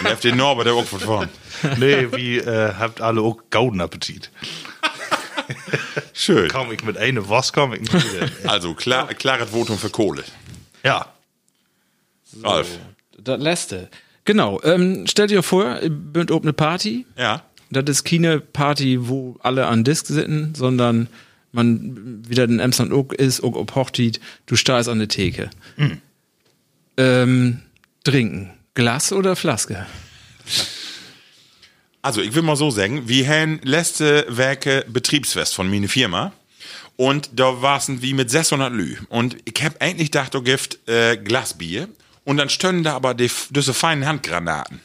[0.00, 1.28] Und auf den Norbert der auch von vorn.
[1.78, 4.30] nee, wie äh, habt alle auch gauden Appetit.
[6.12, 6.48] Schön.
[6.48, 8.28] Komm ich mit einem was, komm ich nicht wieder.
[8.44, 10.24] Also, klar, klares Votum für Kohle.
[10.82, 11.06] Ja.
[12.42, 12.78] Ralf.
[13.18, 13.88] Das letzte.
[14.24, 14.60] Genau.
[14.62, 17.06] Ähm, stellt dir vor, ihr bünd ob eine Party.
[17.16, 17.42] Ja.
[17.82, 21.08] Das ist keine Party, wo alle an Disk sitzen, sondern
[21.52, 25.50] man wieder in Emsland auch ist, auch ob Hochtit, du stehst an der Theke.
[26.96, 27.60] Ähm,
[28.02, 28.50] trinken.
[28.74, 29.86] Glas oder Flaske?
[32.02, 36.32] Also, ich will mal so sagen, wir haben letzte Werke Betriebsfest von meine Firma.
[36.96, 38.96] Und da war's wie mit 600 Lü.
[39.08, 41.88] Und ich hab eigentlich gedacht, du gift äh, Glasbier.
[42.24, 44.80] Und dann stönnen da aber die, diese feinen Handgranaten.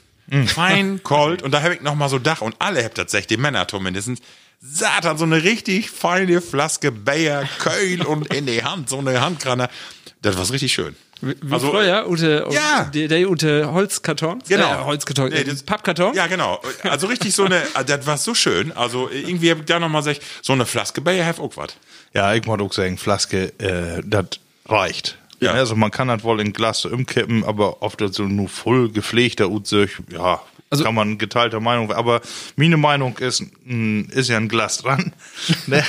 [0.48, 1.42] Fein, kalt.
[1.42, 2.42] Und da hab ich noch mal so Dach.
[2.42, 4.10] Und alle habt tatsächlich, die Männer zumindest,
[4.62, 9.72] Satan, so eine richtig feine Flaske Bayer, Köln und in die Hand, so eine Handgranate.
[10.22, 10.96] Das war richtig schön.
[11.22, 12.86] Wie Also, früher, Ute, Ja.
[12.94, 14.42] der, der Ute Holzkarton.
[14.48, 14.72] Genau.
[14.82, 16.14] Äh, Holzkarton, Nee, äh, das- Pappkarton.
[16.14, 16.62] Ja, genau.
[16.84, 18.72] Also richtig so eine, das war so schön.
[18.74, 21.76] Also irgendwie hab ich da noch mal gesagt, so eine Flaske Bayer have auch was.
[22.14, 24.26] Ja, ich muss auch sagen, Flaske, äh, das
[24.68, 25.18] reicht.
[25.42, 25.54] Ja.
[25.54, 29.50] Also man kann das wohl in Glas so umkippen, aber oft so nur voll gepflegter
[29.50, 32.22] Utzig, ja, Also- kann man geteilter Meinung, aber
[32.56, 35.14] meine Meinung ist, mh, ist ja ein Glas dran.
[35.68, 35.84] ne?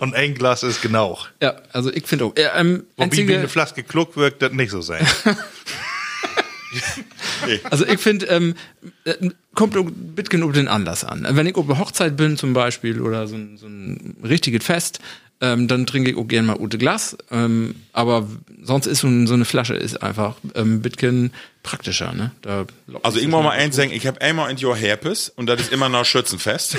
[0.00, 1.18] Und ein Glas ist genau.
[1.42, 2.36] Ja, also ich finde auch.
[2.36, 5.06] Äh, ähm, Wobei einzige, eine Flaske Kluck wirkt das nicht so sein.
[7.70, 8.54] Also ich finde, ähm,
[9.04, 9.14] äh,
[9.54, 11.26] kommt ein bisschen auf den Anlass an.
[11.28, 15.00] Wenn ich auf Hochzeit bin zum Beispiel oder so ein, so ein richtiges Fest,
[15.40, 17.16] ähm, dann trinke ich auch gerne mal Ute Glas.
[17.30, 18.28] Ähm, aber
[18.62, 21.32] sonst ist so, ein, so eine Flasche ist einfach ähm, ein bisschen
[21.62, 22.12] praktischer.
[22.12, 22.30] Ne?
[22.42, 22.66] Da
[23.02, 25.72] Also ich muss mal eins sagen, ich habe einmal in Your Herpes und das ist
[25.72, 26.76] immer noch Schützenfest.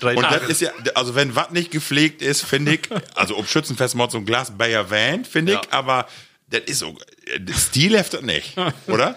[0.00, 0.40] drei Und Tage.
[0.40, 2.80] das ist ja, also wenn was nicht gepflegt ist, finde ich,
[3.14, 6.06] also ob Schützenfest mal so ein Glas Bayer Van, finde ich, aber
[6.50, 6.96] das ist so,
[7.40, 9.16] das Stil heft das nicht, oder?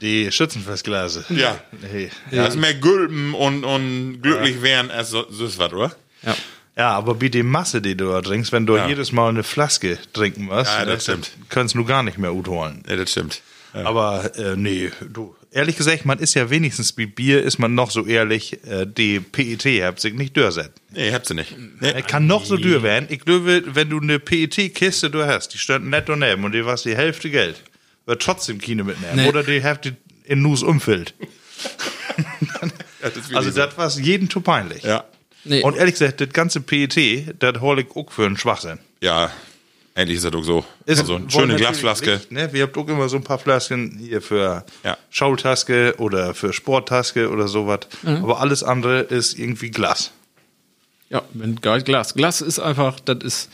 [0.00, 1.24] Die Schützenfestglase.
[1.30, 1.58] Ja.
[1.92, 2.10] Nee.
[2.30, 5.94] Das ist mehr Gülpen und, und glücklich werden als so, so ist was, oder?
[6.22, 6.34] Ja.
[6.76, 8.88] Ja, aber wie die Masse, die du da trinkst, wenn du Ja.
[8.88, 11.30] jedes Mal eine Flaske trinken musst, Ja, das stimmt.
[11.48, 12.82] kannst du gar nicht mehr gut holen.
[12.88, 13.42] Ja, das stimmt.
[13.72, 15.34] Aber äh, nee, du.
[15.50, 19.20] Ehrlich gesagt, man ist ja wenigstens mit Bier, ist man noch so ehrlich, äh, die
[19.20, 20.72] PET habt sich nicht dörset.
[20.90, 21.56] Nee, habt sie nicht.
[21.80, 21.90] Nee.
[21.92, 23.06] Er kann noch so dürr werden.
[23.10, 26.82] Ich glaube, wenn du eine PET-Kiste du hast, die stand nett daneben und die was
[26.82, 27.56] die Hälfte Geld,
[28.06, 29.16] wird trotzdem keine mitnehmen.
[29.16, 29.28] Nee.
[29.28, 31.14] Oder die Hälfte in Nus umfüllt.
[33.02, 33.56] Ja, das Also so.
[33.58, 34.82] das war jeden zu peinlich.
[34.82, 35.04] Ja.
[35.44, 38.78] Nee, Und ehrlich gesagt, das ganze PET, das hol ich auch für einen Schwachsinn.
[39.00, 39.30] Ja,
[39.94, 40.64] endlich ist das doch so.
[40.86, 42.12] Ist also eine schöne Glasflaske.
[42.14, 42.52] richtig, Ne?
[42.52, 44.96] Wir habt auch immer so ein paar Flasken hier für Ja.
[45.10, 47.80] Schautaske oder für Sporttaske oder sowas.
[48.04, 50.12] Aber alles andere ist irgendwie Glas.
[51.10, 52.14] ja, wenn Glas.
[52.14, 53.50] Glas ist einfach, das ist.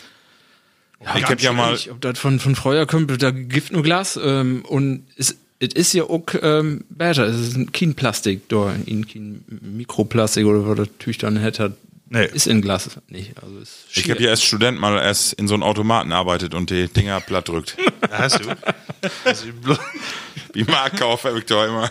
[1.04, 4.18] Ja, Ich hab ja mal- Ob das von, von Freuer kommt, da gibt nur Glas.
[4.22, 7.24] Ähm, und es es ist ja auch ähm, besser.
[7.26, 11.76] Es ist ein kein Plastik, da, in kein Mikroplastik oder was das Tüch dann hätte.
[12.12, 12.26] Nee.
[12.26, 13.34] Ist in Glas nicht.
[13.40, 16.70] Also ist Ich habe ja als Student mal erst in so einem Automaten arbeitet und
[16.70, 17.76] die Dinger platt drückt.
[18.00, 18.48] Da hast du.
[19.24, 19.78] Also, blo-
[20.52, 21.88] Wie Marktkauf habe ich da immer.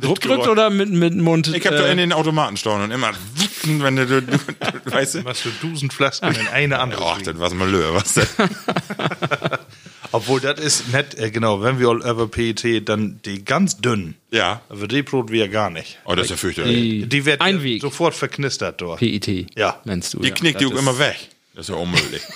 [0.00, 1.54] Druckdrückt oder mit, mit Mund?
[1.54, 3.12] Ich habe da äh, in den Automaten stehen und immer,
[3.64, 4.38] wenn du, du, du
[4.86, 5.22] weißt du?
[5.22, 7.04] machst du tausend Flasken in eine andere.
[7.04, 8.26] Ach, das war's mal Löhr, was denn?
[10.12, 14.16] Obwohl, das ist nett, äh, genau, wenn wir all over PET, dann die ganz dünnen.
[14.30, 14.62] Ja.
[14.68, 15.98] Aber die Brot wir gar nicht.
[16.04, 16.74] Oh, das ist ja fürchterlich.
[16.76, 17.80] die, Die wird Einweg.
[17.80, 18.98] sofort verknistert dort.
[18.98, 19.46] PET.
[19.56, 19.80] Ja.
[19.84, 20.18] Nennst du.
[20.20, 20.34] Die ja.
[20.34, 21.16] knickt die auch immer weg.
[21.54, 22.22] Das ist ja unmöglich.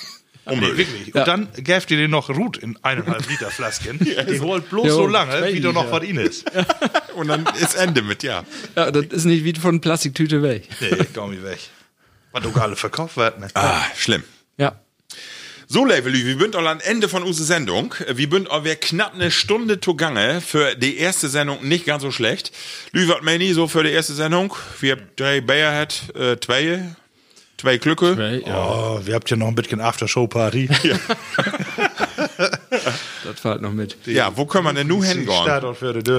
[0.46, 0.88] Nee, Unmöglich.
[0.92, 1.14] wirklich.
[1.14, 1.22] Ja.
[1.22, 3.98] Und dann gäft ihr dir noch Rut in eineinhalb Liter Flasken.
[4.28, 6.44] Die holt bloß Ja, so lange, wie da noch was in ist.
[7.16, 8.44] Und dann ist Ende mit, ja.
[8.76, 10.68] Ja, das ist nicht wie von Plastiktüte weg.
[10.80, 11.60] Nee, komm ich weg.
[12.32, 13.40] Was du alle verkauft werden.
[13.40, 13.48] Ne?
[13.54, 14.22] Ah, schlimm.
[14.58, 14.78] Ja.
[15.66, 17.94] So, Levelü, wir sind all am Ende von unserer Sendung.
[18.06, 20.42] Wir sind auch wir knapp eine Stunde zu Gange.
[20.42, 22.52] Für die erste Sendung nicht ganz so schlecht.
[22.92, 24.54] Lü, was meine so für die erste Sendung?
[24.80, 26.94] Wir haben drei Bayer hat, äh, zwei,
[27.56, 28.42] zwei Glücke.
[28.46, 30.68] Ja, Oh, wir habt ja noch ein bisschen Aftershow-Party.
[33.24, 33.96] das fahrt noch mit.
[34.06, 35.28] Ja, wo können wir denn nun hingehen?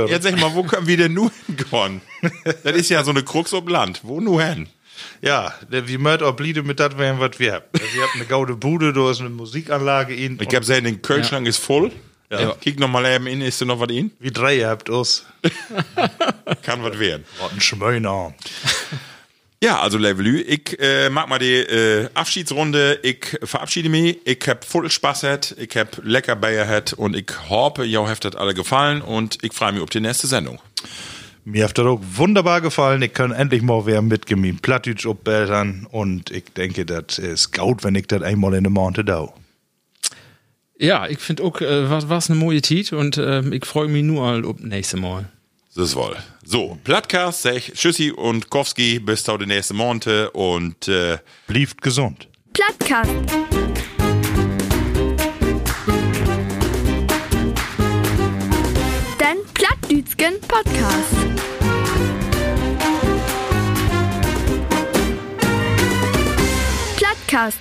[0.08, 2.02] Jetzt sag ich mal, wo können wir denn nun hingehen?
[2.64, 4.00] das ist ja so eine Krux ob Land.
[4.04, 4.68] Wo nun hin?
[5.26, 7.66] Ja, wie mögt auch bliede mit das werden, was wir haben.
[7.74, 10.38] Wir haben eine gaude Bude, da ist eine Musikanlage in.
[10.40, 11.92] Ich hab gesehen, den Kühlschrank ist voll.
[12.30, 12.54] Ja.
[12.62, 14.12] Kick noch mal eben in, ist da noch was in?
[14.20, 15.26] Wie drei habt uns.
[16.62, 17.26] Kann was werden.
[17.40, 18.36] Was ein schöner Abend.
[19.64, 23.00] Ja, also Levelü, ich äh, mag mal die äh, Abschiedsrunde.
[23.02, 24.20] Ich verabschiede mich.
[24.26, 25.56] Ich hab voll Spaß gehabt.
[25.58, 29.54] Ich hab lecker Bayer gehabt und ich hoffe, jou habt das alle gefallen und ich
[29.54, 30.60] freue mich auf die nächste Sendung.
[31.48, 33.04] Mir hat das auch wunderbar gefallen.
[33.04, 35.88] Ich kann endlich mal wieder mitgehen, Plattdeutsch abbeltern.
[35.92, 39.32] Und ich denke, das ist gut, wenn ich das einmal in der Monate da.
[40.78, 44.04] Ja, ich finde auch, äh, was was eine neue Tit und ähm, ich freue mich
[44.04, 45.30] nur all auf nächste Mal.
[45.76, 46.16] Das ist wohl.
[46.44, 51.82] So, Plattcast, sag ich Tschüssi und Kowski, bis zu die nächste Monate und äh, Blieft
[51.82, 52.28] gesund.
[52.54, 53.12] Plattkast.
[60.26, 61.14] heutigen Podcast.
[66.98, 67.60] Plattcast